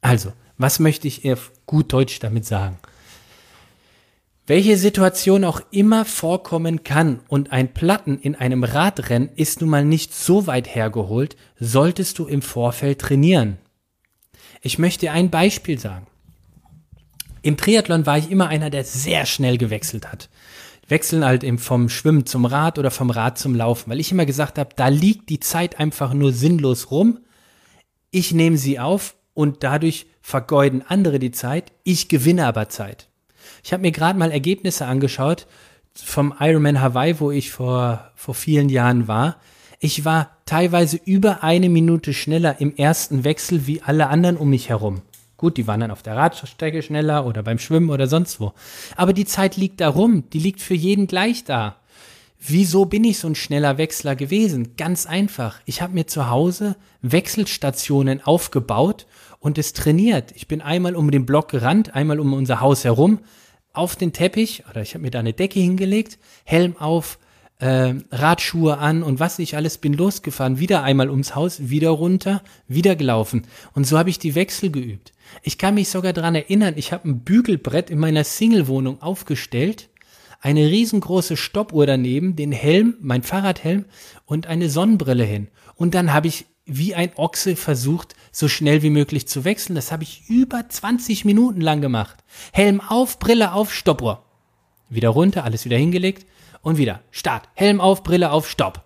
Also, 0.00 0.32
was 0.56 0.78
möchte 0.78 1.08
ich 1.08 1.30
auf 1.30 1.52
gut 1.66 1.92
Deutsch 1.92 2.20
damit 2.20 2.46
sagen? 2.46 2.78
Welche 4.46 4.78
Situation 4.78 5.44
auch 5.44 5.60
immer 5.70 6.06
vorkommen 6.06 6.82
kann 6.82 7.20
und 7.28 7.52
ein 7.52 7.74
Platten 7.74 8.18
in 8.18 8.34
einem 8.34 8.64
Radrennen 8.64 9.28
ist 9.36 9.60
nun 9.60 9.68
mal 9.68 9.84
nicht 9.84 10.14
so 10.14 10.46
weit 10.46 10.74
hergeholt, 10.74 11.36
solltest 11.58 12.18
du 12.18 12.24
im 12.24 12.40
Vorfeld 12.40 12.98
trainieren. 12.98 13.58
Ich 14.62 14.78
möchte 14.78 15.10
ein 15.10 15.28
Beispiel 15.28 15.78
sagen. 15.78 16.06
Im 17.42 17.56
Triathlon 17.56 18.06
war 18.06 18.18
ich 18.18 18.30
immer 18.30 18.48
einer, 18.48 18.70
der 18.70 18.84
sehr 18.84 19.26
schnell 19.26 19.56
gewechselt 19.58 20.10
hat. 20.10 20.28
Wechseln 20.88 21.24
halt 21.24 21.44
eben 21.44 21.58
vom 21.58 21.88
Schwimmen 21.88 22.26
zum 22.26 22.44
Rad 22.44 22.78
oder 22.78 22.90
vom 22.90 23.10
Rad 23.10 23.38
zum 23.38 23.54
Laufen, 23.54 23.90
weil 23.90 24.00
ich 24.00 24.10
immer 24.12 24.26
gesagt 24.26 24.58
habe, 24.58 24.70
da 24.74 24.88
liegt 24.88 25.28
die 25.28 25.40
Zeit 25.40 25.78
einfach 25.78 26.12
nur 26.12 26.32
sinnlos 26.32 26.90
rum. 26.90 27.20
Ich 28.10 28.32
nehme 28.32 28.56
sie 28.56 28.78
auf 28.78 29.14
und 29.34 29.62
dadurch 29.62 30.06
vergeuden 30.20 30.82
andere 30.86 31.18
die 31.18 31.30
Zeit. 31.30 31.72
Ich 31.84 32.08
gewinne 32.08 32.46
aber 32.46 32.68
Zeit. 32.68 33.08
Ich 33.62 33.72
habe 33.72 33.82
mir 33.82 33.92
gerade 33.92 34.18
mal 34.18 34.32
Ergebnisse 34.32 34.86
angeschaut 34.86 35.46
vom 35.94 36.34
Ironman 36.38 36.80
Hawaii, 36.80 37.20
wo 37.20 37.30
ich 37.30 37.50
vor, 37.50 38.10
vor 38.14 38.34
vielen 38.34 38.68
Jahren 38.68 39.08
war. 39.08 39.40
Ich 39.78 40.04
war 40.04 40.36
teilweise 40.44 41.00
über 41.04 41.42
eine 41.42 41.68
Minute 41.68 42.12
schneller 42.12 42.60
im 42.60 42.74
ersten 42.76 43.24
Wechsel 43.24 43.66
wie 43.66 43.80
alle 43.82 44.08
anderen 44.08 44.36
um 44.36 44.50
mich 44.50 44.68
herum. 44.68 45.02
Gut, 45.40 45.56
die 45.56 45.66
waren 45.66 45.80
dann 45.80 45.90
auf 45.90 46.02
der 46.02 46.16
Radstrecke 46.16 46.82
schneller 46.82 47.24
oder 47.24 47.42
beim 47.42 47.58
Schwimmen 47.58 47.88
oder 47.88 48.06
sonst 48.08 48.40
wo. 48.40 48.52
Aber 48.94 49.14
die 49.14 49.24
Zeit 49.24 49.56
liegt 49.56 49.80
da 49.80 49.88
rum, 49.88 50.28
die 50.34 50.38
liegt 50.38 50.60
für 50.60 50.74
jeden 50.74 51.06
gleich 51.06 51.44
da. 51.44 51.76
Wieso 52.38 52.84
bin 52.84 53.04
ich 53.04 53.20
so 53.20 53.28
ein 53.28 53.34
schneller 53.34 53.78
Wechsler 53.78 54.16
gewesen? 54.16 54.76
Ganz 54.76 55.06
einfach. 55.06 55.58
Ich 55.64 55.80
habe 55.80 55.94
mir 55.94 56.06
zu 56.06 56.28
Hause 56.28 56.76
Wechselstationen 57.00 58.22
aufgebaut 58.22 59.06
und 59.38 59.56
es 59.56 59.72
trainiert. 59.72 60.32
Ich 60.36 60.46
bin 60.46 60.60
einmal 60.60 60.94
um 60.94 61.10
den 61.10 61.24
Block 61.24 61.48
gerannt, 61.48 61.94
einmal 61.94 62.20
um 62.20 62.34
unser 62.34 62.60
Haus 62.60 62.84
herum, 62.84 63.20
auf 63.72 63.96
den 63.96 64.12
Teppich, 64.12 64.64
oder 64.68 64.82
ich 64.82 64.92
habe 64.92 65.04
mir 65.04 65.10
da 65.10 65.20
eine 65.20 65.32
Decke 65.32 65.58
hingelegt, 65.58 66.18
Helm 66.44 66.76
auf, 66.76 67.18
äh, 67.60 67.94
Radschuhe 68.10 68.78
an 68.78 69.02
und 69.02 69.20
was 69.20 69.38
nicht 69.38 69.54
alles, 69.54 69.78
bin 69.78 69.92
losgefahren, 69.92 70.58
wieder 70.58 70.82
einmal 70.82 71.10
ums 71.10 71.34
Haus, 71.34 71.68
wieder 71.68 71.90
runter, 71.90 72.42
wieder 72.68 72.96
gelaufen. 72.96 73.46
Und 73.74 73.86
so 73.86 73.98
habe 73.98 74.10
ich 74.10 74.18
die 74.18 74.34
Wechsel 74.34 74.70
geübt. 74.70 75.12
Ich 75.42 75.58
kann 75.58 75.74
mich 75.74 75.90
sogar 75.90 76.12
dran 76.12 76.34
erinnern, 76.34 76.74
ich 76.76 76.92
habe 76.92 77.08
ein 77.08 77.20
Bügelbrett 77.20 77.90
in 77.90 77.98
meiner 77.98 78.24
Single-Wohnung 78.24 79.02
aufgestellt, 79.02 79.90
eine 80.40 80.66
riesengroße 80.66 81.36
Stoppuhr 81.36 81.86
daneben, 81.86 82.34
den 82.34 82.50
Helm, 82.50 82.96
mein 83.00 83.22
Fahrradhelm 83.22 83.84
und 84.24 84.46
eine 84.46 84.70
Sonnenbrille 84.70 85.24
hin. 85.24 85.48
Und 85.76 85.94
dann 85.94 86.14
habe 86.14 86.28
ich 86.28 86.46
wie 86.64 86.94
ein 86.94 87.10
Ochse 87.16 87.56
versucht, 87.56 88.14
so 88.32 88.48
schnell 88.48 88.82
wie 88.82 88.90
möglich 88.90 89.28
zu 89.28 89.44
wechseln. 89.44 89.74
Das 89.74 89.92
habe 89.92 90.04
ich 90.04 90.22
über 90.28 90.66
20 90.66 91.26
Minuten 91.26 91.60
lang 91.60 91.82
gemacht. 91.82 92.16
Helm 92.52 92.80
auf, 92.80 93.18
Brille 93.18 93.52
auf, 93.52 93.74
Stoppuhr. 93.74 94.24
Wieder 94.88 95.10
runter, 95.10 95.44
alles 95.44 95.64
wieder 95.66 95.76
hingelegt 95.76 96.24
und 96.62 96.78
wieder. 96.78 97.02
Start. 97.10 97.48
Helm 97.54 97.80
auf, 97.80 98.02
Brille 98.02 98.30
auf, 98.30 98.48
Stopp. 98.48 98.84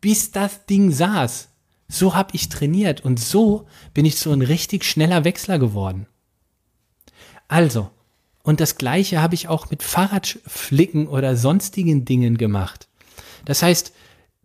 Bis 0.00 0.30
das 0.30 0.66
Ding 0.66 0.90
saß. 0.90 1.48
So 1.88 2.14
habe 2.14 2.34
ich 2.34 2.48
trainiert 2.48 3.02
und 3.02 3.20
so 3.20 3.66
bin 3.92 4.04
ich 4.04 4.16
so 4.16 4.32
ein 4.32 4.42
richtig 4.42 4.84
schneller 4.84 5.24
Wechsler 5.24 5.58
geworden. 5.58 6.06
Also, 7.48 7.90
und 8.42 8.60
das 8.60 8.78
gleiche 8.78 9.20
habe 9.20 9.34
ich 9.34 9.48
auch 9.48 9.70
mit 9.70 9.82
Fahrradflicken 9.82 11.06
oder 11.06 11.36
sonstigen 11.36 12.04
Dingen 12.04 12.38
gemacht. 12.38 12.88
Das 13.44 13.62
heißt, 13.62 13.92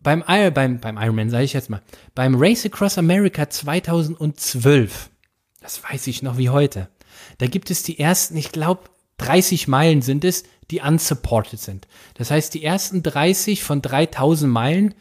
beim, 0.01 0.23
beim, 0.53 0.79
beim 0.79 0.97
Ironman 0.97 1.29
sage 1.29 1.45
ich 1.45 1.53
jetzt 1.53 1.69
mal, 1.69 1.81
beim 2.15 2.35
Race 2.35 2.65
Across 2.65 2.97
America 2.97 3.49
2012, 3.49 5.09
das 5.61 5.83
weiß 5.83 6.07
ich 6.07 6.21
noch 6.21 6.37
wie 6.37 6.49
heute, 6.49 6.89
da 7.39 7.47
gibt 7.47 7.71
es 7.71 7.83
die 7.83 7.99
ersten, 7.99 8.37
ich 8.37 8.51
glaube, 8.51 8.89
30 9.17 9.67
Meilen 9.67 10.01
sind 10.01 10.23
es, 10.23 10.43
die 10.71 10.81
unsupported 10.81 11.59
sind. 11.59 11.87
Das 12.15 12.31
heißt, 12.31 12.53
die 12.53 12.63
ersten 12.63 13.03
30 13.03 13.63
von 13.63 13.81
3000 13.81 14.51
Meilen 14.51 14.93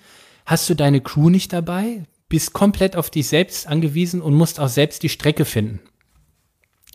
hast 0.45 0.69
du 0.71 0.75
deine 0.75 1.01
Crew 1.01 1.31
nicht 1.31 1.53
dabei, 1.53 2.05
bist 2.29 2.53
komplett 2.53 2.97
auf 2.97 3.11
dich 3.11 3.29
selbst 3.29 3.67
angewiesen 3.67 4.23
und 4.23 4.35
musst 4.35 4.61
auch 4.61 4.69
selbst 4.69 5.03
die 5.03 5.09
Strecke 5.09 5.45
finden. 5.45 5.81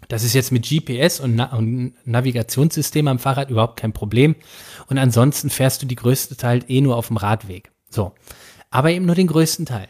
Das 0.08 0.24
ist 0.24 0.34
jetzt 0.34 0.52
mit 0.52 0.68
GPS 0.68 1.20
und, 1.20 1.36
Na 1.36 1.56
und 1.56 1.94
Navigationssystem 2.06 3.08
am 3.08 3.20
Fahrrad 3.20 3.50
überhaupt 3.50 3.80
kein 3.80 3.94
Problem. 3.94 4.36
Und 4.88 4.98
ansonsten 4.98 5.50
fährst 5.50 5.82
du 5.82 5.86
die 5.86 5.96
größte 5.96 6.36
Teil 6.36 6.66
eh 6.68 6.82
nur 6.82 6.98
auf 6.98 7.08
dem 7.08 7.18
Radweg. 7.18 7.72
So. 7.90 8.14
Aber 8.70 8.92
eben 8.92 9.06
nur 9.06 9.16
den 9.16 9.28
größten 9.28 9.66
Teil. 9.66 9.88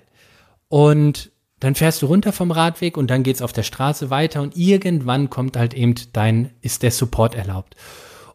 Und 0.67 1.31
dann 1.59 1.75
fährst 1.75 2.01
du 2.01 2.07
runter 2.07 2.33
vom 2.33 2.51
Radweg 2.51 2.97
und 2.97 3.09
dann 3.09 3.23
geht's 3.23 3.41
auf 3.41 3.53
der 3.53 3.63
Straße 3.63 4.09
weiter 4.09 4.41
und 4.41 4.57
irgendwann 4.57 5.29
kommt 5.29 5.57
halt 5.57 5.73
eben 5.73 5.95
dein, 6.11 6.51
ist 6.61 6.81
der 6.83 6.91
Support 6.91 7.35
erlaubt. 7.35 7.75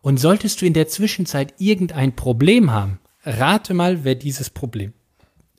Und 0.07 0.19
solltest 0.19 0.63
du 0.63 0.67
in 0.67 0.73
der 0.73 0.87
Zwischenzeit 0.87 1.55
irgendein 1.59 2.15
Problem 2.15 2.71
haben, 2.71 3.01
rate 3.25 3.75
mal, 3.75 4.05
wer 4.05 4.15
dieses 4.15 4.51
Problem 4.51 4.93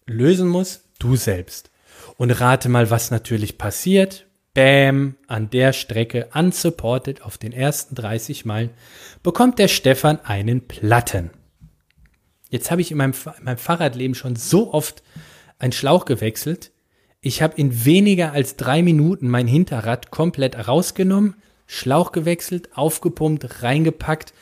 lösen 0.05 0.47
muss, 0.47 0.85
du 0.99 1.17
selbst. 1.17 1.69
Und 2.15 2.31
rate 2.31 2.69
mal, 2.69 2.89
was 2.89 3.11
natürlich 3.11 3.57
passiert. 3.57 4.25
Bam, 4.53 5.17
an 5.27 5.49
der 5.49 5.73
Strecke, 5.73 6.29
unsupported 6.33 7.23
auf 7.23 7.37
den 7.37 7.51
ersten 7.51 7.95
30 7.95 8.45
Meilen, 8.45 8.69
bekommt 9.21 9.59
der 9.59 9.67
Stefan 9.67 10.21
einen 10.21 10.65
Platten. 10.65 11.31
Jetzt 12.49 12.71
habe 12.71 12.79
ich 12.79 12.89
in 12.89 12.95
meinem, 12.95 13.15
in 13.37 13.43
meinem 13.43 13.57
Fahrradleben 13.57 14.15
schon 14.15 14.37
so 14.37 14.73
oft 14.73 15.03
einen 15.59 15.73
Schlauch 15.73 16.05
gewechselt. 16.05 16.71
Ich 17.19 17.41
habe 17.41 17.57
in 17.57 17.83
weniger 17.83 18.31
als 18.31 18.55
drei 18.55 18.81
Minuten 18.81 19.27
mein 19.27 19.47
Hinterrad 19.47 20.09
komplett 20.09 20.69
rausgenommen, 20.69 21.35
Schlauch 21.67 22.11
gewechselt, 22.11 22.69
aufgepumpt, 22.75 23.61
reingepackt, 23.61 24.33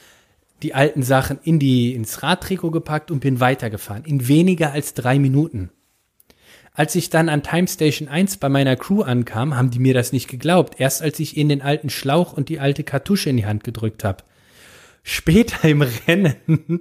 die 0.62 0.74
alten 0.74 1.04
Sachen 1.04 1.40
in 1.44 1.60
die, 1.60 1.94
ins 1.94 2.24
Radtrikot 2.24 2.72
gepackt 2.72 3.12
und 3.12 3.20
bin 3.20 3.40
weitergefahren. 3.40 4.06
In 4.06 4.28
weniger 4.28 4.72
als 4.72 4.94
drei 4.94 5.20
Minuten. 5.20 5.72
Als 6.74 6.94
ich 6.96 7.10
dann 7.10 7.30
an 7.30 7.42
Time 7.42 7.68
Station 7.68 8.08
1 8.08 8.38
bei 8.38 8.50
meiner 8.50 8.76
Crew 8.76 9.02
ankam, 9.02 9.56
haben 9.56 9.72
die 9.72 9.80
mir 9.80 9.94
das 9.94 10.12
nicht 10.12 10.28
geglaubt. 10.28 10.80
Erst 10.80 11.02
als 11.02 11.20
ich 11.20 11.38
ihnen 11.38 11.50
den 11.50 11.62
alten 11.62 11.90
Schlauch 11.90 12.34
und 12.34 12.50
die 12.50 12.60
alte 12.60 12.84
Kartusche 12.84 13.30
in 13.30 13.38
die 13.38 13.46
Hand 13.46 13.64
gedrückt 13.64 14.04
habe. 14.04 14.24
Später 15.02 15.68
im 15.68 15.82
Rennen 15.82 16.36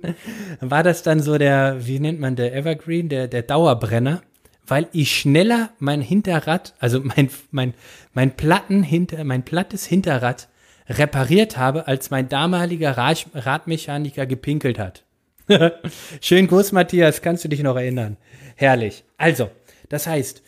war 0.61 0.83
das 0.83 1.03
dann 1.03 1.21
so 1.21 1.39
der, 1.39 1.87
wie 1.87 2.01
nennt 2.01 2.21
man 2.21 2.37
der 2.37 2.55
Evergreen, 2.55 3.09
der, 3.09 3.29
der 3.29 3.43
Dauerbrenner 3.43 4.23
weil 4.67 4.89
ich 4.93 5.17
schneller 5.17 5.71
mein 5.79 6.01
Hinterrad, 6.01 6.75
also 6.79 7.01
mein, 7.01 7.31
mein, 7.51 7.75
mein 8.13 8.37
Platten 8.37 8.83
hinter, 8.83 9.25
mein 9.25 9.45
plattes 9.45 9.87
Hinterrad 9.87 10.49
repariert 10.89 11.57
habe, 11.57 11.87
als 11.87 12.11
mein 12.11 12.29
damaliger 12.29 12.97
Rad, 12.97 13.27
Radmechaniker 13.35 14.27
gepinkelt 14.27 14.79
hat. 14.79 15.05
Schön 16.21 16.47
Gruß, 16.47 16.73
Matthias, 16.73 17.23
kannst 17.23 17.45
du 17.45 17.49
dich 17.49 17.63
noch 17.63 17.77
erinnern? 17.77 18.17
Herrlich. 18.57 19.05
Also, 19.19 19.51
das 19.89 20.07
heißt, 20.07 20.43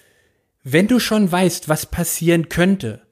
wenn 0.62 0.88
du 0.88 0.98
schon 0.98 1.30
weißt, 1.30 1.68
was 1.68 1.86
passieren 1.86 2.48
könnte, 2.48 3.05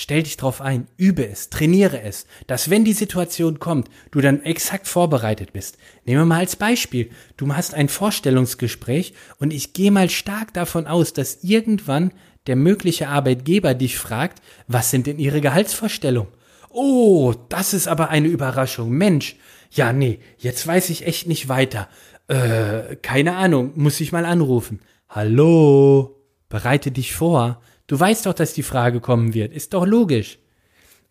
Stell 0.00 0.22
dich 0.22 0.36
drauf 0.36 0.60
ein, 0.60 0.86
übe 0.96 1.26
es, 1.26 1.50
trainiere 1.50 2.00
es, 2.00 2.26
dass 2.46 2.70
wenn 2.70 2.84
die 2.84 2.92
Situation 2.92 3.58
kommt, 3.58 3.88
du 4.12 4.20
dann 4.20 4.44
exakt 4.44 4.86
vorbereitet 4.86 5.52
bist. 5.52 5.76
Nehmen 6.04 6.20
wir 6.20 6.24
mal 6.24 6.38
als 6.38 6.54
Beispiel, 6.54 7.10
du 7.36 7.52
hast 7.52 7.74
ein 7.74 7.88
Vorstellungsgespräch 7.88 9.14
und 9.40 9.52
ich 9.52 9.72
gehe 9.72 9.90
mal 9.90 10.08
stark 10.08 10.54
davon 10.54 10.86
aus, 10.86 11.14
dass 11.14 11.42
irgendwann 11.42 12.12
der 12.46 12.54
mögliche 12.54 13.08
Arbeitgeber 13.08 13.74
dich 13.74 13.98
fragt, 13.98 14.40
was 14.68 14.92
sind 14.92 15.08
denn 15.08 15.18
ihre 15.18 15.40
Gehaltsvorstellungen? 15.40 16.32
Oh, 16.70 17.34
das 17.48 17.74
ist 17.74 17.88
aber 17.88 18.08
eine 18.08 18.28
Überraschung. 18.28 18.90
Mensch, 18.90 19.34
ja, 19.72 19.92
nee, 19.92 20.20
jetzt 20.36 20.64
weiß 20.64 20.90
ich 20.90 21.08
echt 21.08 21.26
nicht 21.26 21.48
weiter. 21.48 21.88
Äh, 22.28 22.94
keine 23.02 23.34
Ahnung, 23.34 23.72
muss 23.74 23.98
ich 23.98 24.12
mal 24.12 24.26
anrufen. 24.26 24.78
Hallo, 25.08 26.22
bereite 26.48 26.92
dich 26.92 27.16
vor. 27.16 27.60
Du 27.88 27.98
weißt 27.98 28.26
doch, 28.26 28.34
dass 28.34 28.52
die 28.52 28.62
Frage 28.62 29.00
kommen 29.00 29.34
wird. 29.34 29.52
Ist 29.52 29.74
doch 29.74 29.84
logisch. 29.84 30.38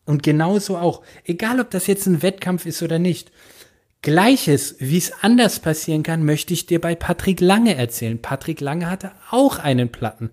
Und 0.05 0.23
genauso 0.23 0.77
auch, 0.77 1.01
egal 1.25 1.59
ob 1.59 1.69
das 1.69 1.87
jetzt 1.87 2.05
ein 2.05 2.21
Wettkampf 2.21 2.65
ist 2.65 2.81
oder 2.81 2.97
nicht. 2.99 3.31
Gleiches, 4.01 4.75
wie 4.79 4.97
es 4.97 5.11
anders 5.21 5.59
passieren 5.59 6.03
kann, 6.03 6.23
möchte 6.23 6.53
ich 6.53 6.65
dir 6.65 6.79
bei 6.79 6.95
Patrick 6.95 7.41
Lange 7.41 7.75
erzählen. 7.75 8.21
Patrick 8.21 8.61
Lange 8.61 8.89
hatte 8.89 9.11
auch 9.31 9.57
einen 9.59 9.91
Platten, 9.91 10.29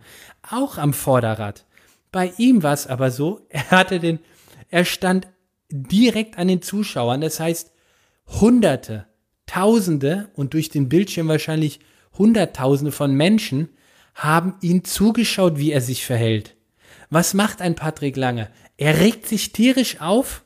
auch 0.48 0.78
am 0.78 0.92
Vorderrad. 0.92 1.64
Bei 2.12 2.32
ihm 2.36 2.62
war 2.62 2.74
es 2.74 2.86
aber 2.86 3.10
so, 3.10 3.40
er 3.48 3.70
hatte 3.70 3.98
den, 3.98 4.20
er 4.70 4.84
stand 4.84 5.26
direkt 5.70 6.38
an 6.38 6.46
den 6.46 6.62
Zuschauern, 6.62 7.20
das 7.20 7.40
heißt 7.40 7.72
Hunderte, 8.40 9.06
Tausende 9.46 10.30
und 10.34 10.54
durch 10.54 10.68
den 10.68 10.88
Bildschirm 10.88 11.28
wahrscheinlich 11.28 11.80
Hunderttausende 12.16 12.92
von 12.92 13.14
Menschen 13.14 13.70
haben 14.14 14.54
ihn 14.60 14.84
zugeschaut, 14.84 15.58
wie 15.58 15.72
er 15.72 15.80
sich 15.80 16.04
verhält. 16.04 16.56
Was 17.10 17.34
macht 17.34 17.60
ein 17.60 17.74
Patrick 17.74 18.16
Lange? 18.16 18.48
Er 18.76 19.00
regt 19.00 19.26
sich 19.26 19.52
tierisch 19.52 20.00
auf, 20.00 20.44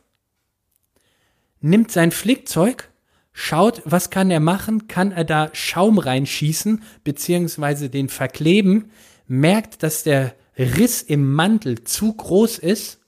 nimmt 1.60 1.90
sein 1.90 2.10
Flickzeug, 2.10 2.90
schaut, 3.32 3.82
was 3.84 4.10
kann 4.10 4.30
er 4.30 4.40
machen, 4.40 4.88
kann 4.88 5.12
er 5.12 5.24
da 5.24 5.50
Schaum 5.52 5.98
reinschießen, 5.98 6.82
beziehungsweise 7.04 7.88
den 7.88 8.08
verkleben, 8.08 8.90
merkt, 9.26 9.82
dass 9.82 10.02
der 10.02 10.34
Riss 10.58 11.02
im 11.02 11.32
Mantel 11.32 11.84
zu 11.84 12.12
groß 12.12 12.58
ist 12.58 12.98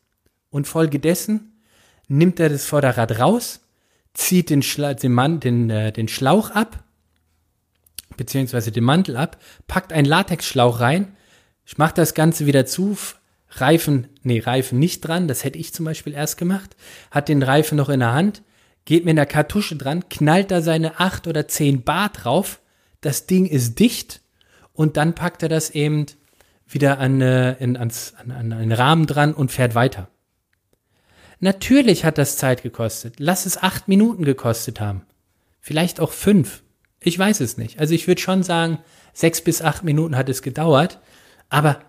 und 0.51 0.68
folgedessen 0.68 1.62
nimmt 2.07 2.38
er 2.40 2.49
das 2.49 2.66
Vorderrad 2.66 3.18
raus, 3.18 3.61
zieht 4.14 4.51
den, 4.51 4.62
Schla 4.62 4.94
den, 4.94 5.12
Mann, 5.12 5.40
den, 5.40 5.70
äh, 5.70 5.92
den 5.92 6.09
Schlauch 6.09 6.51
ab, 6.51 6.85
beziehungsweise 8.20 8.70
den 8.70 8.85
Mantel 8.85 9.16
ab, 9.16 9.38
packt 9.66 9.94
einen 9.94 10.06
Latexschlauch 10.06 10.78
rein, 10.78 11.16
macht 11.78 11.96
das 11.96 12.12
Ganze 12.12 12.44
wieder 12.44 12.66
zu, 12.66 12.98
Reifen, 13.48 14.09
nee, 14.22 14.40
Reifen 14.40 14.78
nicht 14.78 15.00
dran, 15.00 15.26
das 15.26 15.42
hätte 15.42 15.59
ich 15.59 15.72
zum 15.72 15.87
Beispiel 15.87 16.12
erst 16.12 16.37
gemacht, 16.37 16.76
hat 17.11 17.30
den 17.30 17.42
Reifen 17.42 17.76
noch 17.76 17.88
in 17.88 18.00
der 18.00 18.12
Hand, 18.12 18.42
geht 18.85 19.06
mit 19.06 19.12
einer 19.12 19.24
Kartusche 19.24 19.74
dran, 19.74 20.11
knallt 20.11 20.50
da 20.50 20.61
seine 20.61 21.00
acht 21.00 21.28
oder 21.28 21.48
zehn 21.48 21.83
Bar 21.83 22.11
drauf, 22.11 22.61
das 23.00 23.24
Ding 23.24 23.46
ist 23.46 23.78
dicht 23.80 24.20
und 24.74 24.98
dann 24.98 25.14
packt 25.14 25.42
er 25.42 25.48
das 25.48 25.70
eben 25.70 26.04
wieder 26.68 26.98
an, 26.98 27.22
äh, 27.22 27.54
in, 27.54 27.78
ans, 27.78 28.12
an, 28.22 28.33
an 28.33 28.52
einen 28.52 28.72
Rahmen 28.72 29.06
dran 29.06 29.33
und 29.33 29.50
fährt 29.50 29.74
weiter. 29.74 30.09
Natürlich 31.38 32.04
hat 32.04 32.18
das 32.18 32.37
Zeit 32.37 32.62
gekostet. 32.62 33.14
Lass 33.16 33.46
es 33.46 33.56
acht 33.56 33.88
Minuten 33.88 34.24
gekostet 34.24 34.78
haben. 34.78 35.06
Vielleicht 35.59 35.98
auch 35.98 36.12
fünf. 36.12 36.62
Ich 37.03 37.19
weiß 37.19 37.41
es 37.41 37.57
nicht. 37.57 37.81
Also 37.81 37.95
ich 37.95 38.07
würde 38.07 38.21
schon 38.21 38.43
sagen, 38.43 38.79
sechs 39.13 39.41
bis 39.41 39.63
acht 39.63 39.85
Minuten 39.85 40.17
hat 40.17 40.29
es 40.29 40.43
gedauert, 40.43 41.01
aber 41.49 41.81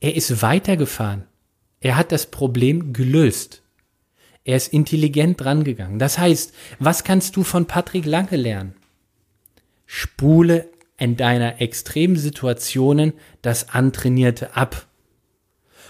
er 0.00 0.14
ist 0.14 0.42
weitergefahren. 0.42 1.24
Er 1.80 1.96
hat 1.96 2.12
das 2.12 2.26
Problem 2.26 2.92
gelöst. 2.92 3.62
Er 4.44 4.56
ist 4.56 4.72
intelligent 4.72 5.40
drangegangen. 5.40 5.98
Das 5.98 6.18
heißt, 6.18 6.54
was 6.78 7.04
kannst 7.04 7.36
du 7.36 7.42
von 7.42 7.66
Patrick 7.66 8.04
Lange 8.04 8.36
lernen? 8.36 8.74
Spule 9.86 10.68
in 10.98 11.16
deiner 11.16 11.60
extremen 11.60 12.16
Situationen 12.16 13.14
das 13.42 13.70
Antrainierte 13.70 14.56
ab. 14.56 14.86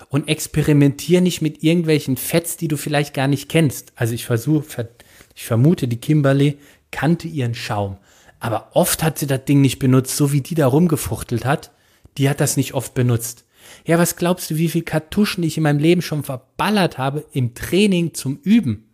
Und 0.08 0.28
experimentier 0.28 1.20
nicht 1.20 1.42
mit 1.42 1.62
irgendwelchen 1.62 2.16
Fets, 2.16 2.56
die 2.56 2.68
du 2.68 2.76
vielleicht 2.76 3.14
gar 3.14 3.26
nicht 3.26 3.48
kennst. 3.48 3.92
Also 3.96 4.14
ich 4.14 4.24
versuche, 4.24 4.88
ich 5.34 5.44
vermute, 5.44 5.88
die 5.88 6.00
Kimberly 6.00 6.58
kannte 6.92 7.26
ihren 7.26 7.54
Schaum. 7.54 7.98
Aber 8.44 8.72
oft 8.74 9.02
hat 9.02 9.18
sie 9.18 9.26
das 9.26 9.46
Ding 9.46 9.62
nicht 9.62 9.78
benutzt, 9.78 10.18
so 10.18 10.30
wie 10.30 10.42
die 10.42 10.54
da 10.54 10.66
rumgefuchtelt 10.66 11.46
hat. 11.46 11.70
Die 12.18 12.28
hat 12.28 12.42
das 12.42 12.58
nicht 12.58 12.74
oft 12.74 12.92
benutzt. 12.92 13.46
Ja, 13.86 13.98
was 13.98 14.16
glaubst 14.16 14.50
du, 14.50 14.56
wie 14.56 14.68
viel 14.68 14.82
Kartuschen 14.82 15.42
ich 15.42 15.56
in 15.56 15.62
meinem 15.62 15.78
Leben 15.78 16.02
schon 16.02 16.22
verballert 16.22 16.98
habe 16.98 17.24
im 17.32 17.54
Training 17.54 18.12
zum 18.12 18.36
Üben? 18.42 18.84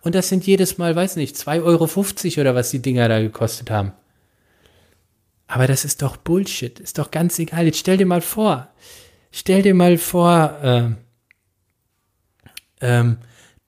Und 0.00 0.16
das 0.16 0.28
sind 0.28 0.44
jedes 0.44 0.76
Mal, 0.76 0.96
weiß 0.96 1.14
nicht, 1.14 1.36
2,50 1.36 1.62
Euro 1.62 2.40
oder 2.40 2.56
was 2.56 2.72
die 2.72 2.82
Dinger 2.82 3.08
da 3.08 3.20
gekostet 3.20 3.70
haben. 3.70 3.92
Aber 5.46 5.68
das 5.68 5.84
ist 5.84 6.02
doch 6.02 6.16
Bullshit, 6.16 6.80
ist 6.80 6.98
doch 6.98 7.12
ganz 7.12 7.38
egal. 7.38 7.66
Jetzt 7.66 7.78
stell 7.78 7.96
dir 7.96 8.06
mal 8.06 8.22
vor, 8.22 8.70
stell 9.30 9.62
dir 9.62 9.74
mal 9.74 9.98
vor, 9.98 10.58
äh, 10.64 10.90
ähm, 12.80 13.18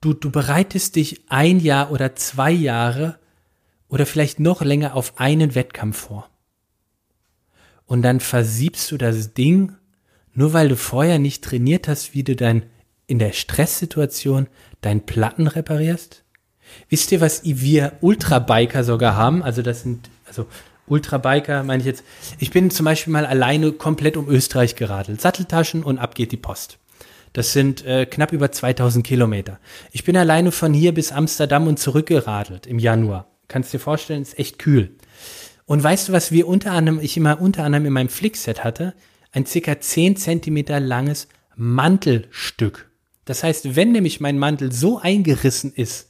du, 0.01 0.15
du 0.15 0.33
bereitest 0.33 0.97
dich 0.97 1.23
ein 1.29 1.61
Jahr 1.61 1.93
oder 1.93 2.17
zwei 2.17 2.51
Jahre 2.51 3.21
oder 3.95 4.07
vielleicht 4.07 4.41
noch 4.41 4.61
länger 4.61 4.97
auf 4.97 5.21
einen 5.21 5.55
Wettkampf 5.55 5.97
vor. 5.97 6.29
und 7.87 8.03
dann 8.03 8.19
versiebst 8.19 8.91
du 8.91 8.97
das 8.97 9.35
Ding, 9.35 9.77
nur 10.33 10.53
weil 10.53 10.69
du 10.69 10.77
vorher 10.77 11.21
nicht 11.21 11.45
trainiert 11.45 11.87
hast, 11.87 12.13
wie 12.13 12.25
du 12.25 12.35
dein 12.35 12.65
in 13.07 13.21
der 13.21 13.33
Stresssituation 13.33 14.49
deinen 14.81 15.07
Platten 15.07 15.47
reparierst? 15.47 16.25
Wisst 16.89 17.13
ihr, 17.13 17.21
was 17.21 17.43
wir 17.45 17.93
Ultrabiker 18.01 18.83
sogar 18.83 19.15
haben? 19.15 19.45
Also 19.45 19.63
das 19.63 19.83
sind, 19.83 20.11
also 20.27 20.47
Ultrabiker 20.89 21.63
meine 21.63 21.81
ich 21.81 21.87
jetzt. 21.87 22.03
Ich 22.39 22.51
bin 22.51 22.71
zum 22.71 22.85
Beispiel 22.85 23.13
mal 23.13 23.27
alleine 23.27 23.71
komplett 23.71 24.17
um 24.17 24.29
Österreich 24.29 24.75
geradelt. 24.75 25.21
Satteltaschen 25.21 25.85
und 25.85 25.99
ab 25.99 26.17
geht 26.17 26.33
die 26.33 26.37
Post. 26.37 26.79
Das 27.33 27.53
sind 27.53 27.85
äh, 27.85 28.07
knapp 28.07 28.33
über 28.33 28.51
2000 28.51 29.07
Kilometer. 29.07 29.61
Ich 29.93 30.03
bin 30.03 30.17
alleine 30.17 30.51
von 30.51 30.73
hier 30.73 30.93
bis 30.93 31.13
Amsterdam 31.13 31.69
und 31.69 31.79
zurückgeradelt 31.79 32.67
im 32.67 32.81
Januar. 32.81 33.34
Kannst 33.49 33.73
dir 33.73 33.79
vorstellen, 33.79 34.23
ist 34.23 34.39
echt 34.39 34.59
kühl. 34.59 34.97
Und 35.67 35.83
weißt 35.83 36.09
du, 36.09 36.13
was 36.13 36.33
wir 36.33 36.47
unter 36.47 36.73
anderem, 36.73 37.01
ich 37.01 37.17
immer 37.17 37.41
unter 37.41 37.65
anderem 37.65 37.87
in 37.87 37.93
meinem 37.93 38.09
Flickset 38.09 38.65
hatte? 38.65 38.95
Ein 39.33 39.47
circa 39.47 39.81
10 39.81 40.17
Zentimeter 40.17 40.81
langes 40.81 41.29
Mantelstück. 41.57 42.91
Das 43.25 43.43
heißt, 43.43 43.75
wenn 43.77 43.93
nämlich 43.93 44.21
mein 44.21 44.39
Mantel 44.39 44.73
so 44.73 44.99
eingerissen 44.99 45.73
ist, 45.73 46.09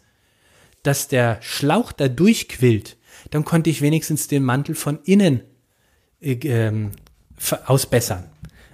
dass 0.82 1.08
der 1.08 1.38
Schlauch 1.40 1.92
da 1.92 2.08
durchquillt, 2.08 2.96
dann 3.30 3.44
konnte 3.44 3.70
ich 3.70 3.80
wenigstens 3.80 4.28
den 4.28 4.42
Mantel 4.42 4.74
von 4.74 4.98
innen 5.04 5.42
äh, 6.20 6.32
ähm, 6.32 6.90
ausbessern. 7.66 8.24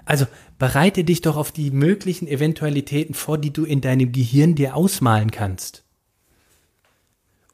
Also 0.04 0.26
bereite 0.58 1.04
dich 1.04 1.20
doch 1.20 1.36
auf 1.36 1.52
die 1.52 1.70
möglichen 1.70 2.26
Eventualitäten 2.26 3.14
vor, 3.14 3.38
die 3.38 3.52
du 3.52 3.64
in 3.64 3.80
deinem 3.80 4.10
Gehirn 4.12 4.54
dir 4.54 4.74
ausmalen 4.74 5.30
kannst. 5.30 5.84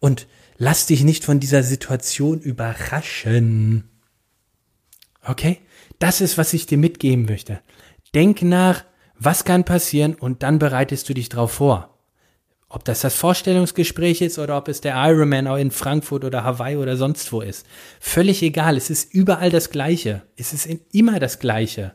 Und 0.01 0.27
lass 0.57 0.87
dich 0.87 1.05
nicht 1.05 1.25
von 1.25 1.41
dieser 1.41 1.63
Situation 1.63 2.41
überraschen. 2.41 3.91
Okay? 5.25 5.59
Das 5.99 6.21
ist, 6.21 6.39
was 6.39 6.53
ich 6.53 6.67
dir 6.67 6.79
mitgeben 6.79 7.25
möchte. 7.25 7.61
Denk 8.15 8.43
nach, 8.43 8.85
was 9.19 9.45
kann 9.45 9.65
passieren 9.65 10.15
und 10.15 10.43
dann 10.43 10.59
bereitest 10.59 11.09
du 11.09 11.15
dich 11.15 11.29
drauf 11.29 11.53
vor. 11.53 11.99
Ob 12.69 12.85
das 12.85 13.01
das 13.01 13.15
Vorstellungsgespräch 13.15 14.21
ist 14.21 14.39
oder 14.39 14.59
ob 14.59 14.69
es 14.69 14.81
der 14.81 14.95
Ironman 14.97 15.47
auch 15.47 15.57
in 15.57 15.71
Frankfurt 15.71 16.25
oder 16.25 16.43
Hawaii 16.43 16.77
oder 16.77 16.97
sonst 16.97 17.33
wo 17.33 17.41
ist. 17.41 17.65
Völlig 18.01 18.43
egal. 18.43 18.77
Es 18.77 18.91
ist 18.91 19.15
überall 19.15 19.51
das 19.51 19.71
Gleiche. 19.71 20.23
Es 20.37 20.53
ist 20.53 20.69
immer 20.93 21.21
das 21.21 21.39
Gleiche. 21.39 21.95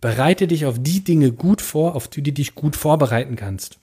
Bereite 0.00 0.48
dich 0.48 0.66
auf 0.66 0.76
die 0.78 1.04
Dinge 1.04 1.32
gut 1.32 1.62
vor, 1.62 1.94
auf 1.94 2.08
die 2.08 2.22
du 2.22 2.32
dich 2.32 2.54
gut 2.54 2.76
vorbereiten 2.76 3.36
kannst. 3.36 3.78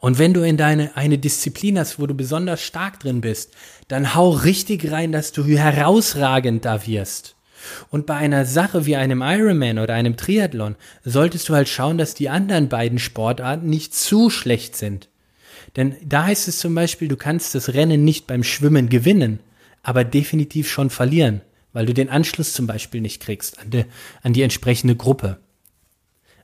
Und 0.00 0.18
wenn 0.18 0.34
du 0.34 0.42
in 0.42 0.56
deine 0.56 0.96
eine 0.96 1.18
Disziplin 1.18 1.78
hast, 1.78 1.98
wo 1.98 2.06
du 2.06 2.14
besonders 2.14 2.62
stark 2.62 3.00
drin 3.00 3.20
bist, 3.20 3.52
dann 3.88 4.14
hau 4.14 4.30
richtig 4.30 4.90
rein, 4.90 5.12
dass 5.12 5.32
du 5.32 5.44
herausragend 5.44 6.64
da 6.64 6.86
wirst. 6.86 7.36
Und 7.90 8.06
bei 8.06 8.14
einer 8.14 8.44
Sache 8.44 8.86
wie 8.86 8.96
einem 8.96 9.22
Ironman 9.22 9.78
oder 9.78 9.94
einem 9.94 10.16
Triathlon 10.16 10.76
solltest 11.04 11.48
du 11.48 11.54
halt 11.54 11.68
schauen, 11.68 11.98
dass 11.98 12.14
die 12.14 12.28
anderen 12.28 12.68
beiden 12.68 12.98
Sportarten 12.98 13.68
nicht 13.68 13.94
zu 13.94 14.30
schlecht 14.30 14.76
sind. 14.76 15.08
Denn 15.76 15.96
da 16.04 16.24
heißt 16.24 16.48
es 16.48 16.58
zum 16.58 16.74
Beispiel, 16.74 17.08
du 17.08 17.16
kannst 17.16 17.54
das 17.54 17.74
Rennen 17.74 18.04
nicht 18.04 18.26
beim 18.26 18.44
Schwimmen 18.44 18.88
gewinnen, 18.88 19.40
aber 19.82 20.04
definitiv 20.04 20.70
schon 20.70 20.90
verlieren, 20.90 21.42
weil 21.72 21.86
du 21.86 21.94
den 21.94 22.08
Anschluss 22.08 22.52
zum 22.52 22.66
Beispiel 22.66 23.00
nicht 23.00 23.20
kriegst 23.22 23.58
an 23.58 23.70
die, 23.70 23.84
an 24.22 24.32
die 24.32 24.42
entsprechende 24.42 24.96
Gruppe. 24.96 25.38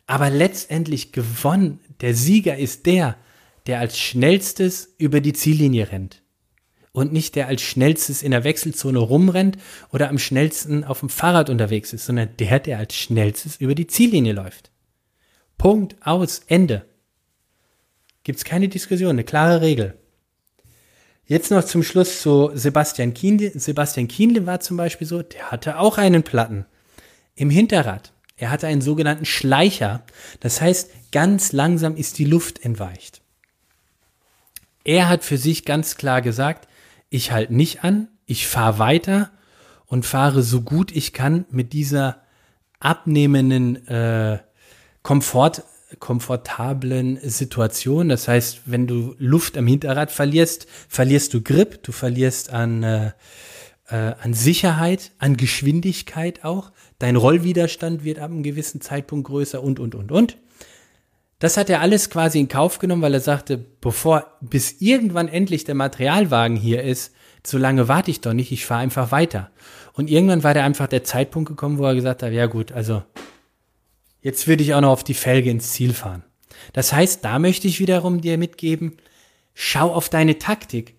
Aber 0.07 0.31
letztendlich 0.31 1.13
gewonnen, 1.13 1.81
der 2.01 2.15
Sieger 2.15 2.57
ist 2.59 2.87
der, 2.87 3.17
der 3.67 3.79
als 3.79 3.99
schnellstes 3.99 4.95
über 4.99 5.21
die 5.21 5.33
Ziellinie 5.33 5.91
rennt 5.91 6.23
und 6.93 7.13
nicht 7.13 7.37
der 7.37 7.49
als 7.49 7.63
schnellstes 7.63 8.23
in 8.23 8.33
der 8.33 8.45
Wechselzone 8.45 8.99
rumrennt 8.99 9.57
oder 9.91 10.11
am 10.11 10.19
schnellsten 10.19 10.85
auf 10.85 11.01
dem 11.01 11.09
Fahrrad 11.09 11.49
unterwegs 11.49 11.93
ist, 11.93 12.07
sondern 12.07 12.37
der, 12.39 12.61
der 12.61 12.79
als 12.79 12.95
schnellstes 12.95 13.57
über 13.57 13.75
die 13.75 13.87
Ziellinie 13.87 14.35
läuft. 14.35 14.71
Punkt, 15.57 15.97
aus, 16.01 16.43
Ende. 16.49 16.85
Gibt's 18.25 18.45
keine 18.45 18.69
Diskussion, 18.69 19.11
eine 19.11 19.25
klare 19.25 19.63
Regel. 19.63 19.99
Jetzt 21.25 21.51
noch 21.51 21.65
zum 21.65 21.83
Schluss 21.83 22.21
zu 22.21 22.51
Sebastian 22.55 23.15
Kienle. 23.15 23.53
Sebastian 23.59 24.09
Kienle 24.09 24.45
war 24.45 24.61
zum 24.61 24.77
Beispiel 24.77 25.07
so, 25.07 25.23
der 25.23 25.51
hatte 25.51 25.79
auch 25.79 25.99
einen 25.99 26.25
Platten 26.25 26.67
im 27.35 27.49
Hinterrad. 27.49 28.13
Er 28.43 28.51
hatte 28.51 28.67
einen 28.67 28.81
sogenannten 28.81 29.25
Schleicher. 29.25 30.03
Das 30.41 30.61
heißt, 30.61 30.91
ganz 31.13 31.53
langsam 31.53 31.95
ist 31.95 32.19
die 32.19 32.25
Luft 32.25 32.65
entweicht. 32.65 33.23
Er 34.83 35.09
hat 35.09 35.23
für 35.23 35.39
sich 35.39 35.65
ganz 35.65 35.97
klar 35.97 36.23
gesagt, 36.23 36.67
ich 37.09 37.31
halte 37.31 37.55
nicht 37.55 37.85
an, 37.85 38.09
ich 38.27 38.49
fahre 38.49 38.81
weiter 38.81 39.31
und 39.87 40.05
fahre 40.05 40.43
so 40.43 40.63
gut 40.63 40.91
ich 40.91 41.13
kann 41.13 41.45
mit 41.51 41.73
dieser 41.73 42.23
abnehmenden 42.81 43.87
äh, 43.87 44.41
Komfort, 45.05 45.63
komfortablen 46.01 47.21
Situation. 47.23 48.09
Das 48.09 48.27
heißt, 48.27 48.63
wenn 48.65 48.89
du 48.89 49.15
Luft 49.19 49.57
am 49.57 49.69
Hinterrad 49.69 50.11
verlierst, 50.11 50.67
verlierst 50.89 51.33
du 51.33 51.43
Grip, 51.43 51.85
du 51.85 51.93
verlierst 51.93 52.51
an, 52.51 52.83
äh, 52.83 53.13
äh, 53.93 54.15
an 54.21 54.33
Sicherheit, 54.33 55.13
an 55.19 55.37
Geschwindigkeit 55.37 56.45
auch. 56.45 56.73
Dein 56.99 57.17
Rollwiderstand 57.17 58.05
wird 58.05 58.19
ab 58.19 58.31
einem 58.31 58.43
gewissen 58.43 58.81
Zeitpunkt 58.81 59.29
größer 59.29 59.63
und, 59.63 59.79
und, 59.79 59.95
und, 59.95 60.11
und. 60.11 60.39
Das 61.39 61.57
hat 61.57 61.69
er 61.69 61.81
alles 61.81 62.09
quasi 62.09 62.41
in 62.41 62.49
Kauf 62.49 62.79
genommen, 62.79 63.03
weil 63.03 63.15
er 63.15 63.21
sagte, 63.21 63.59
bevor, 63.59 64.39
bis 64.41 64.81
irgendwann 64.81 65.29
endlich 65.29 65.65
der 65.65 65.75
Materialwagen 65.75 66.57
hier 66.57 66.83
ist, 66.83 67.13
so 67.45 67.59
lange 67.59 67.89
warte 67.89 68.11
ich 68.11 68.21
doch 68.21 68.33
nicht, 68.33 68.53
ich 68.53 68.65
fahre 68.65 68.81
einfach 68.81 69.11
weiter. 69.11 69.51
Und 69.93 70.09
irgendwann 70.09 70.45
war 70.45 70.55
da 70.55 70.65
einfach 70.65 70.87
der 70.87 71.05
Zeitpunkt 71.05 71.49
gekommen, 71.49 71.79
wo 71.79 71.85
er 71.85 71.95
gesagt 71.95 72.23
hat, 72.23 72.33
ja 72.33 72.47
gut, 72.47 72.73
also 72.73 73.03
jetzt 74.23 74.47
würde 74.47 74.63
ich 74.63 74.73
auch 74.73 74.81
noch 74.81 74.93
auf 74.93 75.05
die 75.05 75.15
Felge 75.15 75.51
ins 75.51 75.73
Ziel 75.73 75.93
fahren. 75.93 76.23
Das 76.73 76.93
heißt, 76.93 77.25
da 77.25 77.39
möchte 77.39 77.67
ich 77.69 77.81
wiederum 77.81 78.21
dir 78.21 78.39
mitgeben, 78.39 78.97
schau 79.53 79.93
auf 79.93 80.09
deine 80.09 80.39
Taktik. 80.39 80.95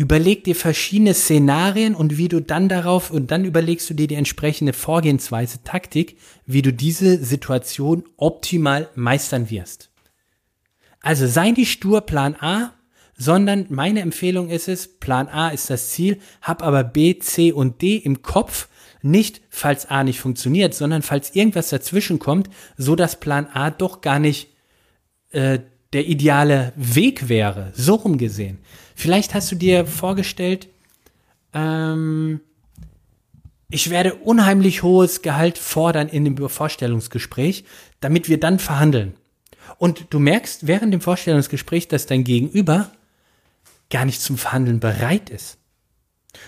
Überleg 0.00 0.44
dir 0.44 0.56
verschiedene 0.56 1.12
Szenarien 1.12 1.94
und 1.94 2.16
wie 2.16 2.28
du 2.28 2.40
dann 2.40 2.70
darauf 2.70 3.10
und 3.10 3.30
dann 3.30 3.44
überlegst 3.44 3.90
du 3.90 3.92
dir 3.92 4.06
die 4.06 4.14
entsprechende 4.14 4.72
Vorgehensweise, 4.72 5.62
Taktik, 5.62 6.16
wie 6.46 6.62
du 6.62 6.72
diese 6.72 7.22
Situation 7.22 8.04
optimal 8.16 8.88
meistern 8.94 9.50
wirst. 9.50 9.90
Also 11.02 11.26
sei 11.26 11.50
nicht 11.50 11.70
stur 11.70 12.00
Plan 12.00 12.34
A, 12.40 12.72
sondern 13.14 13.66
meine 13.68 14.00
Empfehlung 14.00 14.48
ist 14.48 14.68
es, 14.68 14.88
Plan 14.88 15.28
A 15.28 15.50
ist 15.50 15.68
das 15.68 15.90
Ziel, 15.90 16.18
hab 16.40 16.62
aber 16.62 16.82
B, 16.82 17.18
C 17.18 17.52
und 17.52 17.82
D 17.82 17.96
im 17.96 18.22
Kopf, 18.22 18.68
nicht 19.02 19.42
falls 19.50 19.84
A 19.84 20.02
nicht 20.02 20.20
funktioniert, 20.20 20.72
sondern 20.72 21.02
falls 21.02 21.36
irgendwas 21.36 21.68
dazwischen 21.68 22.18
kommt, 22.18 22.48
so 22.78 22.96
dass 22.96 23.20
Plan 23.20 23.48
A 23.52 23.70
doch 23.70 24.00
gar 24.00 24.18
nicht 24.18 24.48
äh, 25.32 25.58
der 25.92 26.06
ideale 26.06 26.72
Weg 26.76 27.28
wäre, 27.28 27.72
so 27.74 27.96
rum 27.96 28.18
gesehen. 28.18 28.58
Vielleicht 28.94 29.34
hast 29.34 29.50
du 29.50 29.56
dir 29.56 29.86
vorgestellt, 29.86 30.68
ähm, 31.52 32.40
ich 33.70 33.90
werde 33.90 34.14
unheimlich 34.14 34.82
hohes 34.82 35.22
Gehalt 35.22 35.56
fordern 35.56 36.08
in 36.08 36.24
dem 36.24 36.36
Vorstellungsgespräch, 36.48 37.64
damit 38.00 38.28
wir 38.28 38.40
dann 38.40 38.58
verhandeln. 38.58 39.14
Und 39.78 40.06
du 40.10 40.18
merkst 40.18 40.66
während 40.66 40.92
dem 40.92 41.00
Vorstellungsgespräch, 41.00 41.86
dass 41.86 42.06
dein 42.06 42.24
Gegenüber 42.24 42.90
gar 43.88 44.04
nicht 44.04 44.20
zum 44.20 44.38
Verhandeln 44.38 44.80
bereit 44.80 45.30
ist, 45.30 45.58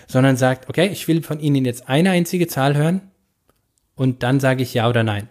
sondern 0.07 0.37
sagt, 0.37 0.69
okay, 0.69 0.87
ich 0.87 1.07
will 1.07 1.23
von 1.23 1.39
Ihnen 1.39 1.65
jetzt 1.65 1.87
eine 1.87 2.11
einzige 2.11 2.47
Zahl 2.47 2.75
hören 2.75 3.01
und 3.95 4.23
dann 4.23 4.39
sage 4.39 4.63
ich 4.63 4.73
ja 4.73 4.89
oder 4.89 5.03
nein. 5.03 5.29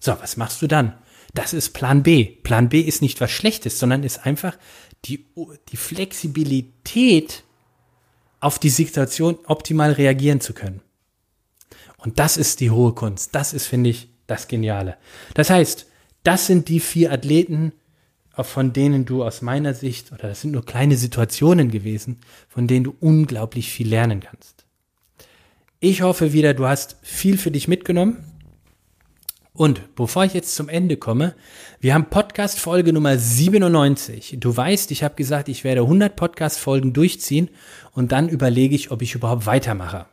So, 0.00 0.16
was 0.20 0.36
machst 0.36 0.62
du 0.62 0.66
dann? 0.66 0.94
Das 1.34 1.52
ist 1.52 1.70
Plan 1.70 2.02
B. 2.02 2.24
Plan 2.24 2.68
B 2.68 2.80
ist 2.80 3.02
nicht 3.02 3.20
was 3.20 3.30
Schlechtes, 3.30 3.78
sondern 3.78 4.02
ist 4.02 4.24
einfach 4.26 4.56
die, 5.04 5.24
die 5.70 5.76
Flexibilität, 5.76 7.44
auf 8.40 8.58
die 8.58 8.70
Situation 8.70 9.38
optimal 9.46 9.92
reagieren 9.92 10.40
zu 10.40 10.52
können. 10.52 10.80
Und 11.96 12.18
das 12.18 12.36
ist 12.36 12.60
die 12.60 12.70
hohe 12.70 12.94
Kunst. 12.94 13.34
Das 13.34 13.52
ist, 13.52 13.66
finde 13.66 13.90
ich, 13.90 14.08
das 14.26 14.46
Geniale. 14.46 14.96
Das 15.34 15.50
heißt, 15.50 15.86
das 16.22 16.46
sind 16.46 16.68
die 16.68 16.80
vier 16.80 17.12
Athleten, 17.12 17.72
von 18.36 18.72
denen 18.72 19.04
du 19.04 19.24
aus 19.24 19.42
meiner 19.42 19.74
Sicht, 19.74 20.12
oder 20.12 20.28
das 20.28 20.42
sind 20.42 20.52
nur 20.52 20.64
kleine 20.64 20.96
Situationen 20.96 21.70
gewesen, 21.70 22.20
von 22.48 22.68
denen 22.68 22.84
du 22.84 22.94
unglaublich 23.00 23.72
viel 23.72 23.88
lernen 23.88 24.20
kannst. 24.20 24.64
Ich 25.80 26.02
hoffe 26.02 26.32
wieder, 26.32 26.54
du 26.54 26.66
hast 26.66 26.96
viel 27.02 27.38
für 27.38 27.50
dich 27.50 27.66
mitgenommen. 27.66 28.18
Und 29.58 29.96
bevor 29.96 30.24
ich 30.24 30.34
jetzt 30.34 30.54
zum 30.54 30.68
Ende 30.68 30.96
komme, 30.96 31.34
wir 31.80 31.92
haben 31.92 32.10
Podcast 32.10 32.60
Folge 32.60 32.92
Nummer 32.92 33.18
97. 33.18 34.36
Du 34.38 34.56
weißt, 34.56 34.92
ich 34.92 35.02
habe 35.02 35.16
gesagt, 35.16 35.48
ich 35.48 35.64
werde 35.64 35.80
100 35.80 36.14
Podcast 36.14 36.60
Folgen 36.60 36.92
durchziehen 36.92 37.50
und 37.90 38.12
dann 38.12 38.28
überlege 38.28 38.76
ich, 38.76 38.92
ob 38.92 39.02
ich 39.02 39.16
überhaupt 39.16 39.46
weitermache. 39.46 40.06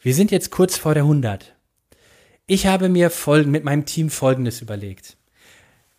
Wir 0.00 0.14
sind 0.14 0.30
jetzt 0.30 0.50
kurz 0.50 0.78
vor 0.78 0.94
der 0.94 1.02
100. 1.02 1.56
Ich 2.46 2.66
habe 2.66 2.88
mir 2.88 3.12
mit 3.44 3.64
meinem 3.64 3.84
Team 3.84 4.08
Folgendes 4.08 4.62
überlegt. 4.62 5.18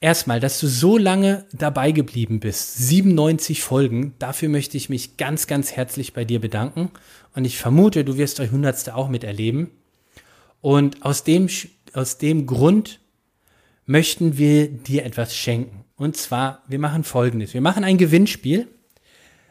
erstmal, 0.02 0.40
dass 0.40 0.60
du 0.60 0.66
so 0.66 0.98
lange 0.98 1.46
dabei 1.54 1.92
geblieben 1.92 2.40
bist. 2.40 2.80
97 2.80 3.62
Folgen. 3.62 4.16
Dafür 4.18 4.50
möchte 4.50 4.76
ich 4.76 4.90
mich 4.90 5.18
ganz, 5.18 5.46
ganz 5.46 5.74
herzlich 5.74 6.14
bei 6.14 6.26
dir 6.26 6.42
bedanken. 6.42 6.90
Und 7.36 7.46
ich 7.46 7.60
vermute, 7.60 8.04
du 8.04 8.18
wirst 8.18 8.40
euch 8.40 8.50
Hundertste 8.50 8.96
auch 8.96 9.08
miterleben. 9.08 9.70
Und 10.62 11.06
aus 11.06 11.24
dem, 11.24 11.48
aus 11.94 12.18
dem 12.18 12.46
Grund 12.46 13.00
möchten 13.86 14.38
wir 14.38 14.68
dir 14.68 15.06
etwas 15.06 15.36
schenken. 15.36 15.86
Und 15.96 16.16
zwar, 16.16 16.64
wir 16.68 16.80
machen 16.80 17.04
Folgendes. 17.04 17.54
Wir 17.54 17.62
machen 17.62 17.84
ein 17.84 17.98
Gewinnspiel. 17.98 18.68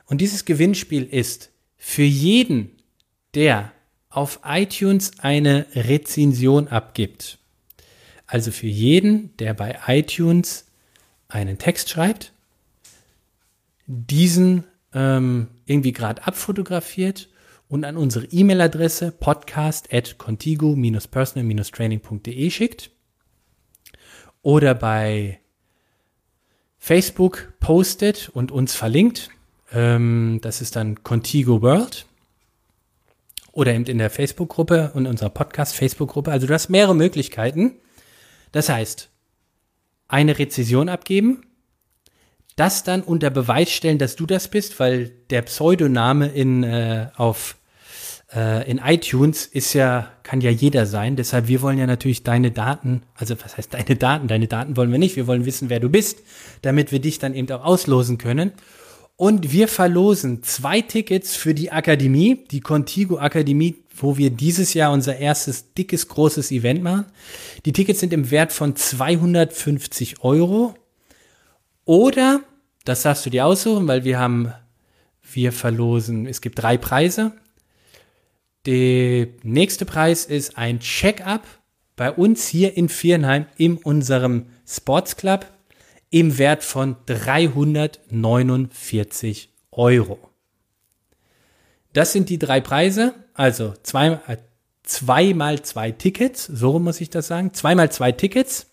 Und 0.07 0.21
dieses 0.21 0.45
Gewinnspiel 0.45 1.05
ist 1.05 1.51
für 1.77 2.03
jeden, 2.03 2.71
der 3.35 3.73
auf 4.09 4.41
iTunes 4.45 5.19
eine 5.19 5.67
Rezension 5.75 6.69
abgibt. 6.69 7.39
Also 8.27 8.51
für 8.51 8.67
jeden, 8.67 9.37
der 9.39 9.55
bei 9.55 9.79
iTunes 9.87 10.67
einen 11.29 11.59
Text 11.59 11.91
schreibt, 11.91 12.33
diesen 13.87 14.65
ähm, 14.95 15.49
irgendwie 15.67 15.93
gerade 15.93 16.27
abfotografiert 16.27 17.29
und 17.69 17.85
an 17.85 17.97
unsere 17.97 18.27
E-Mail-Adresse 18.27 19.13
podcast 19.13 19.93
at 19.93 20.19
contigo-personal-training.de 20.19 22.51
schickt 22.51 22.91
oder 24.43 24.75
bei 24.75 25.39
Facebook 26.79 27.53
postet 27.61 28.31
und 28.31 28.51
uns 28.51 28.75
verlinkt. 28.75 29.31
Ähm, 29.73 30.39
das 30.43 30.63
ist 30.63 30.77
dann 30.77 31.03
Contigo 31.03 31.61
World 31.61 32.07
oder 33.53 33.75
eben 33.75 33.85
in 33.85 33.99
der 33.99 34.11
Facebook-Gruppe 34.11 34.93
und 34.95 35.07
unserer 35.07 35.31
Podcast-Facebook-Gruppe. 35.31 36.31
Also 36.31 36.47
du 36.47 36.55
hast 36.55 36.71
mehrere 36.71 36.95
Möglichkeiten. 36.95 37.75
Das 38.53 38.69
heißt, 38.69 39.11
eine 40.07 40.39
Rezession 40.39 40.89
abgeben, 40.89 41.43
das 42.57 42.85
dann 42.85 43.03
unter 43.03 43.31
Beweis 43.31 43.71
stellen, 43.71 43.99
dass 43.99 44.17
du 44.17 44.27
das 44.27 44.49
bist, 44.49 44.81
weil 44.81 45.11
der 45.31 45.43
Pseudoname 45.43 46.29
in, 46.29 46.63
äh, 46.63 47.09
auf, 47.17 47.58
äh, 48.35 48.71
in 48.71 48.79
iTunes 48.79 49.47
ist 49.47 49.73
ja, 49.73 50.11
kann 50.23 50.41
ja 50.41 50.51
jeder 50.51 50.87
sein. 50.87 51.17
Deshalb, 51.17 51.49
wir 51.49 51.63
wollen 51.63 51.79
ja 51.79 51.87
natürlich 51.87 52.23
deine 52.23 52.51
Daten, 52.51 53.03
also 53.15 53.35
was 53.43 53.57
heißt 53.57 53.75
deine 53.75 53.97
Daten? 53.97 54.29
Deine 54.29 54.49
Daten 54.49 54.77
wollen 54.77 54.93
wir 54.93 54.99
nicht. 54.99 55.17
Wir 55.17 55.27
wollen 55.27 55.47
wissen, 55.47 55.71
wer 55.71 55.81
du 55.81 55.89
bist, 55.89 56.21
damit 56.63 56.93
wir 56.93 57.01
dich 57.01 57.19
dann 57.19 57.35
eben 57.35 57.51
auch 57.51 57.65
auslosen 57.65 58.19
können. 58.19 58.53
Und 59.17 59.51
wir 59.51 59.67
verlosen 59.67 60.45
zwei 60.45 60.81
Tickets 60.81 61.35
für 61.35 61.53
die 61.53 61.73
Akademie, 61.73 62.45
die 62.53 62.61
Contigo 62.61 63.19
Akademie, 63.19 63.83
wo 63.97 64.17
wir 64.17 64.31
dieses 64.31 64.75
Jahr 64.75 64.93
unser 64.93 65.17
erstes 65.17 65.73
dickes, 65.75 66.07
großes 66.07 66.53
Event 66.53 66.85
machen. 66.85 67.07
Die 67.65 67.73
Tickets 67.73 67.99
sind 67.99 68.13
im 68.13 68.31
Wert 68.31 68.53
von 68.53 68.77
250 68.77 70.23
Euro. 70.23 70.75
Oder, 71.85 72.43
das 72.85 73.03
darfst 73.03 73.27
du 73.27 73.31
dir 73.31 73.45
aussuchen, 73.45 73.89
weil 73.89 74.05
wir 74.05 74.21
haben, 74.21 74.53
wir 75.33 75.53
verlosen, 75.53 76.27
es 76.27 76.41
gibt 76.41 76.63
drei 76.63 76.77
Preise. 76.77 77.33
Der 78.67 79.29
nächste 79.43 79.85
Preis 79.85 80.25
ist 80.25 80.59
ein 80.59 80.81
Check-up 80.81 81.47
bei 81.97 82.13
uns 82.13 82.47
hier 82.47 82.77
in 82.77 82.89
Viernheim 82.89 83.47
in 83.57 83.77
unserem 83.77 84.47
Sports 84.67 85.17
Club 85.17 85.47
im 86.11 86.39
Wert 86.39 86.65
von 86.65 86.97
349 87.07 89.51
Euro. 89.73 90.31
Das 91.93 92.13
sind 92.13 92.29
die 92.29 92.39
drei 92.39 92.61
Preise, 92.61 93.15
also 93.35 93.75
zwei, 93.83 94.21
äh, 94.27 94.37
zweimal 94.83 95.63
zwei 95.63 95.91
Tickets, 95.91 96.45
so 96.45 96.79
muss 96.79 97.01
ich 97.01 97.11
das 97.11 97.27
sagen, 97.27 97.53
zweimal 97.55 97.91
zwei 97.91 98.13
Tickets 98.13 98.67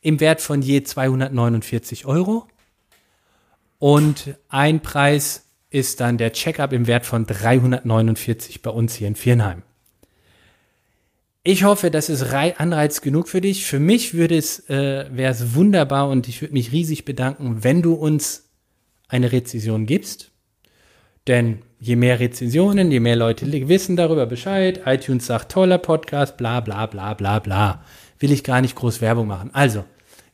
im 0.00 0.20
Wert 0.20 0.40
von 0.40 0.60
je 0.60 0.82
249 0.82 2.06
Euro. 2.06 2.48
Und 3.78 4.36
ein 4.48 4.80
Preis 4.80 5.43
ist 5.74 6.00
dann 6.00 6.18
der 6.18 6.32
Checkup 6.32 6.72
im 6.72 6.86
Wert 6.86 7.04
von 7.04 7.26
349 7.26 8.62
bei 8.62 8.70
uns 8.70 8.94
hier 8.94 9.08
in 9.08 9.16
Viernheim. 9.16 9.62
Ich 11.42 11.64
hoffe, 11.64 11.90
das 11.90 12.08
ist 12.08 12.32
Anreiz 12.32 13.00
genug 13.00 13.28
für 13.28 13.40
dich. 13.40 13.66
Für 13.66 13.80
mich 13.80 14.14
würde 14.14 14.36
es, 14.38 14.70
äh, 14.70 15.04
wäre 15.10 15.32
es 15.32 15.54
wunderbar 15.54 16.08
und 16.08 16.28
ich 16.28 16.40
würde 16.40 16.54
mich 16.54 16.72
riesig 16.72 17.04
bedanken, 17.04 17.64
wenn 17.64 17.82
du 17.82 17.94
uns 17.94 18.48
eine 19.08 19.32
Rezension 19.32 19.84
gibst. 19.84 20.30
Denn 21.26 21.58
je 21.80 21.96
mehr 21.96 22.20
Rezensionen, 22.20 22.92
je 22.92 23.00
mehr 23.00 23.16
Leute 23.16 23.50
wissen 23.68 23.96
darüber 23.96 24.26
Bescheid, 24.26 24.82
iTunes 24.86 25.26
sagt 25.26 25.50
toller 25.52 25.78
Podcast, 25.78 26.36
bla 26.36 26.60
bla 26.60 26.86
bla 26.86 27.14
bla 27.14 27.40
bla. 27.40 27.84
Will 28.20 28.30
ich 28.30 28.44
gar 28.44 28.60
nicht 28.60 28.76
groß 28.76 29.00
Werbung 29.00 29.26
machen. 29.26 29.50
Also, 29.52 29.84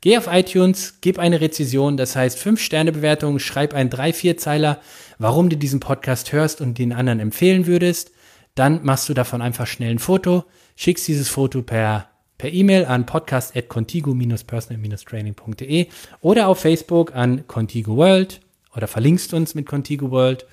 geh 0.01 0.19
auf 0.19 0.29
iTunes, 0.31 0.95
gib 1.01 1.19
eine 1.19 1.41
Rezension, 1.41 1.97
das 1.97 2.17
heißt 2.17 2.39
5-Sterne-Bewertung, 2.39 3.39
schreib 3.39 3.75
einen 3.75 3.91
3-4-Zeiler, 3.91 4.81
warum 5.19 5.49
du 5.49 5.57
diesen 5.57 5.81
Podcast 5.81 6.33
hörst 6.33 6.61
und 6.61 6.79
den 6.79 6.93
anderen 6.93 7.21
empfehlen 7.21 7.67
würdest. 7.67 8.13
Dann 8.55 8.85
machst 8.85 9.09
du 9.09 9.15
davon 9.15 9.43
einfach 9.43 9.67
schnell 9.67 9.93
ein 9.93 9.99
Foto 9.99 10.45
schickst 10.81 11.07
dieses 11.09 11.29
Foto 11.29 11.61
per 11.61 12.07
per 12.39 12.51
E-Mail 12.51 12.87
an 12.87 13.05
podcast@contigo-personal-training.de 13.05 15.89
oder 16.23 16.49
auf 16.49 16.61
Facebook 16.61 17.15
an 17.15 17.47
Contigo 17.47 17.99
World 17.99 18.41
oder 18.75 18.89
verlinkst 18.89 19.35
uns 19.35 19.55
mit 19.55 19.67
Contigo 19.67 20.11
World 20.11 20.47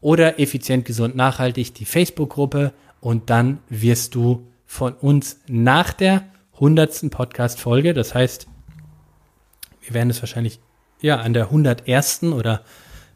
oder 0.00 0.38
effizient 0.38 0.84
gesund 0.84 1.16
nachhaltig 1.16 1.74
die 1.74 1.84
Facebook-Gruppe 1.84 2.72
und 3.00 3.28
dann 3.28 3.58
wirst 3.68 4.14
du 4.14 4.46
von 4.66 4.94
uns 4.94 5.40
nach 5.48 5.92
der 5.92 6.26
hundertsten 6.60 7.10
Podcast-Folge, 7.10 7.92
das 7.92 8.14
heißt, 8.14 8.46
wir 9.92 9.98
werden 9.98 10.10
es 10.10 10.22
wahrscheinlich 10.22 10.60
ja 11.00 11.16
an 11.18 11.34
der 11.34 11.44
101. 11.44 12.22
oder 12.24 12.64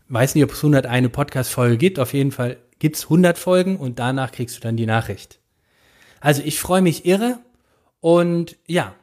weiß 0.09 0.35
nicht, 0.35 0.45
ob 0.45 0.53
es 0.53 0.59
101 0.59 1.11
Podcast-Folge 1.11 1.79
gibt, 1.79 1.99
auf 1.99 2.13
jeden 2.13 2.33
Fall 2.33 2.59
gibt 2.79 2.97
es 2.97 3.05
100 3.05 3.39
Folgen 3.39 3.77
und 3.77 3.99
danach 3.99 4.33
kriegst 4.33 4.57
du 4.57 4.61
dann 4.61 4.77
die 4.77 4.87
Nachricht. 4.87 5.41
Also 6.21 6.43
ich 6.45 6.61
freue 6.61 6.83
mich 6.83 7.07
irre 7.07 7.39
und 8.01 8.57
ja, 8.67 8.95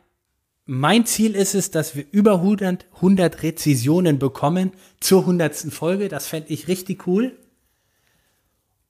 mein 0.65 1.05
Ziel 1.05 1.35
ist 1.35 1.55
es, 1.55 1.71
dass 1.71 1.95
wir 1.95 2.05
über 2.11 2.35
100, 2.35 2.85
100 2.95 3.43
Rezisionen 3.43 4.19
bekommen 4.19 4.71
zur 4.99 5.21
100. 5.21 5.55
Folge. 5.73 6.07
Das 6.07 6.27
fände 6.27 6.49
ich 6.49 6.67
richtig 6.67 7.05
cool. 7.05 7.37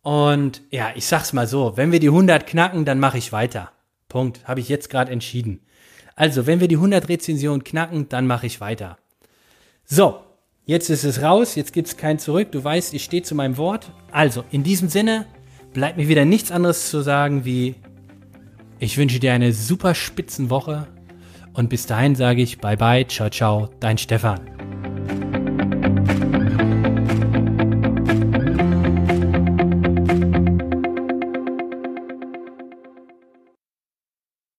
Und 0.02 0.62
ja, 0.70 0.92
ich 0.96 1.08
sag's 1.08 1.34
mal 1.34 1.48
so, 1.48 1.76
wenn 1.76 1.92
wir 1.92 2.00
die 2.00 2.10
100 2.10 2.46
knacken, 2.46 2.86
dann 2.86 3.00
mache 3.00 3.18
ich 3.18 3.32
weiter. 3.32 3.72
Punkt. 4.08 4.48
Habe 4.48 4.60
ich 4.60 4.70
jetzt 4.70 4.90
gerade 4.90 5.12
entschieden. 5.12 5.62
Also, 6.16 6.46
wenn 6.46 6.60
wir 6.60 6.68
die 6.68 6.76
100 6.76 7.10
Rezensionen 7.10 7.64
knacken, 7.64 8.10
dann 8.10 8.28
mache 8.28 8.46
ich 8.46 8.62
weiter. 8.62 8.98
So, 9.86 10.20
jetzt 10.66 10.90
ist 10.90 11.04
es 11.04 11.22
raus, 11.22 11.56
jetzt 11.56 11.74
gibt's 11.74 11.98
kein 11.98 12.20
Zurück. 12.20 12.52
Du 12.52 12.64
weißt, 12.64 12.94
ich 12.94 13.04
stehe 13.04 13.24
zu 13.24 13.36
meinem 13.36 13.58
Wort. 13.58 13.92
Also, 14.12 14.44
in 14.52 14.64
diesem 14.64 14.90
Sinne 14.90 15.26
bleibt 15.74 15.98
mir 15.98 16.08
wieder 16.08 16.26
nichts 16.26 16.52
anderes 16.52 16.90
zu 16.90 17.02
sagen 17.02 17.46
wie 17.46 17.76
ich 18.80 18.98
wünsche 18.98 19.20
dir 19.20 19.34
eine 19.34 19.54
super 19.54 19.96
Spitzenwoche 19.96 20.88
und 21.54 21.70
bis 21.70 21.86
dahin 21.86 22.16
sage 22.16 22.42
ich 22.42 22.60
bye 22.60 22.78
bye, 22.78 23.08
ciao 23.08 23.30
ciao, 23.30 23.70
dein 23.80 23.98
Stefan. 23.98 24.42